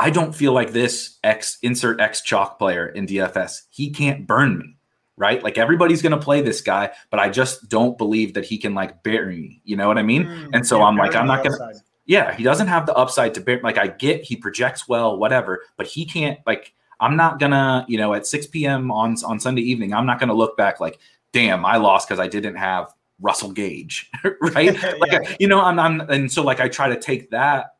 [0.00, 3.62] I don't feel like this X insert X chalk player in DFS.
[3.68, 4.76] He can't burn me,
[5.18, 5.42] right?
[5.42, 8.74] Like everybody's going to play this guy, but I just don't believe that he can
[8.74, 9.60] like bury me.
[9.64, 10.24] You know what I mean?
[10.24, 11.74] Mm, and so I'm like, I'm not going to.
[12.06, 13.60] Yeah, he doesn't have the upside to bear.
[13.62, 16.40] Like I get, he projects well, whatever, but he can't.
[16.46, 18.90] Like I'm not gonna, you know, at 6 p.m.
[18.90, 20.98] on on Sunday evening, I'm not gonna look back like,
[21.32, 24.74] damn, I lost because I didn't have Russell Gage, right?
[24.98, 25.36] like, yeah.
[25.38, 27.74] you know, I'm, I'm, and so like I try to take that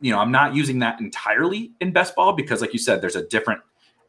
[0.00, 3.16] you know, I'm not using that entirely in best ball because, like you said, there's
[3.16, 3.60] a different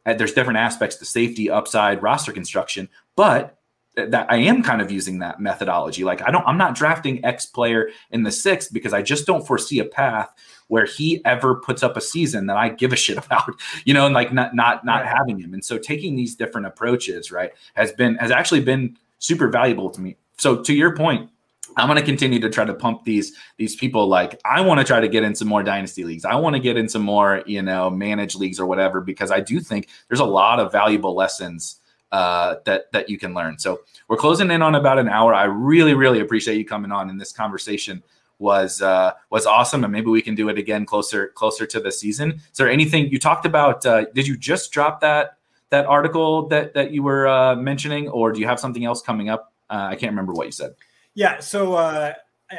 [0.04, 3.58] uh, there's different aspects to safety, upside, roster construction, but
[3.94, 6.02] that I am kind of using that methodology.
[6.02, 9.46] Like I don't, I'm not drafting X player in the sixth because I just don't
[9.46, 10.32] foresee a path
[10.68, 13.54] where he ever puts up a season that I give a shit about,
[13.84, 15.14] you know, and like not not not right.
[15.16, 15.52] having him.
[15.52, 20.00] And so taking these different approaches, right, has been has actually been super valuable to
[20.00, 20.16] me.
[20.38, 21.30] So to your point,
[21.76, 24.06] I'm going to continue to try to pump these these people.
[24.06, 26.24] Like I want to try to get in some more dynasty leagues.
[26.24, 29.40] I want to get in some more, you know, managed leagues or whatever because I
[29.40, 31.80] do think there's a lot of valuable lessons
[32.12, 33.58] uh, that that you can learn.
[33.58, 35.34] So we're closing in on about an hour.
[35.34, 38.02] I really really appreciate you coming on, and this conversation
[38.38, 39.84] was uh, was awesome.
[39.84, 42.32] And maybe we can do it again closer closer to the season.
[42.32, 43.84] Is there anything you talked about?
[43.86, 45.38] Uh, did you just drop that
[45.70, 49.30] that article that that you were uh, mentioning, or do you have something else coming
[49.30, 49.52] up?
[49.70, 50.74] Uh, I can't remember what you said.
[51.14, 52.14] Yeah, so uh,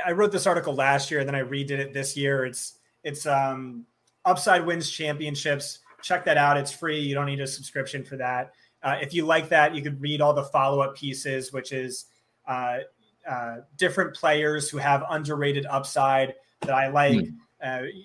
[0.06, 2.46] I wrote this article last year, and then I redid it this year.
[2.46, 3.86] It's it's um,
[4.26, 5.80] Upside Wins Championships.
[6.02, 6.58] Check that out.
[6.58, 7.00] It's free.
[7.00, 8.54] You don't need a subscription for that.
[8.82, 12.06] Uh, if you like that, you could read all the follow up pieces, which is
[12.48, 12.80] uh,
[13.30, 17.18] uh, different players who have underrated upside that I like.
[17.64, 17.94] Mm.
[17.94, 18.04] you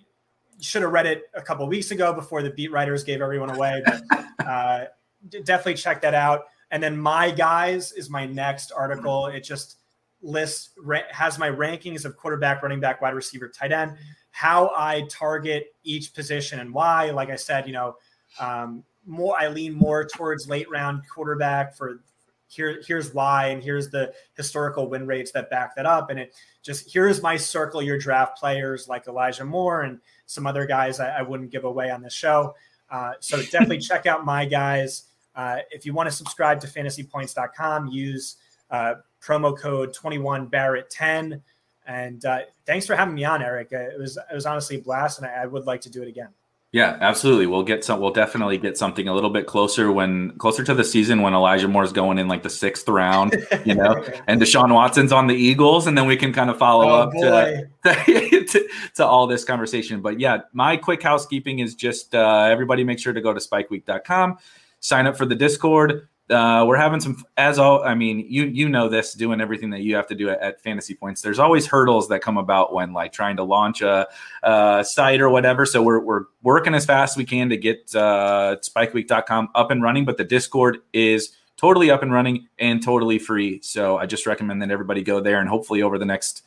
[0.61, 3.83] should have read it a couple weeks ago before the beat writers gave everyone away.
[3.85, 4.03] But
[4.47, 4.85] uh,
[5.29, 6.45] definitely check that out.
[6.71, 9.27] And then my guys is my next article.
[9.27, 9.78] It just
[10.23, 10.71] list
[11.11, 13.97] has my rankings of quarterback, running back, wide receiver, tight end,
[14.31, 17.11] how I target each position and why.
[17.11, 17.97] Like I said, you know,
[18.39, 22.01] um, more I lean more towards late round quarterback for
[22.49, 22.83] here.
[22.87, 26.11] Here's why, and here's the historical win rates that back that up.
[26.11, 30.67] And it just here's my circle your draft players like Elijah Moore and some other
[30.67, 32.55] guys I, I wouldn't give away on the show.
[32.91, 35.05] Uh, so definitely check out my guys.
[35.35, 38.37] Uh, if you want to subscribe to fantasypoints.com, use
[38.71, 41.43] uh, promo code 21 Barrett 10.
[41.87, 43.73] And uh, thanks for having me on, Erik.
[43.73, 46.03] Uh, it was it was honestly a blast, and I, I would like to do
[46.03, 46.29] it again.
[46.71, 47.47] Yeah, absolutely.
[47.47, 47.99] We'll get some.
[47.99, 51.67] We'll definitely get something a little bit closer when closer to the season when Elijah
[51.67, 55.87] Moore's going in like the sixth round, you know, and Deshaun Watson's on the Eagles,
[55.87, 57.13] and then we can kind of follow oh, up
[57.85, 60.03] to, to, to all this conversation.
[60.03, 64.37] But yeah, my quick housekeeping is just uh, everybody make sure to go to spikeweek.com,
[64.81, 68.69] sign up for the Discord uh, we're having some as all i mean you you
[68.69, 71.23] know this doing everything that you have to do at, at, fantasy points.
[71.23, 74.07] There's always hurdles that come about when like trying to launch a,
[74.43, 75.65] a site or whatever.
[75.65, 79.83] So we're, we're working as fast as we can to get uh, spikeweek.com up and
[79.83, 83.61] running but the discord is totally up and running and totally free.
[83.63, 86.43] So i just recommend that everybody go there and hopefully over the next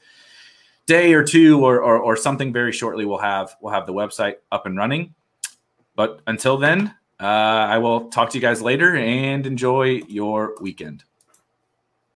[0.85, 4.35] day or two or, or, or something very shortly we'll have we'll have the website
[4.51, 5.15] up and running.
[5.95, 11.03] But until then Uh, I will talk to you guys later and enjoy your weekend.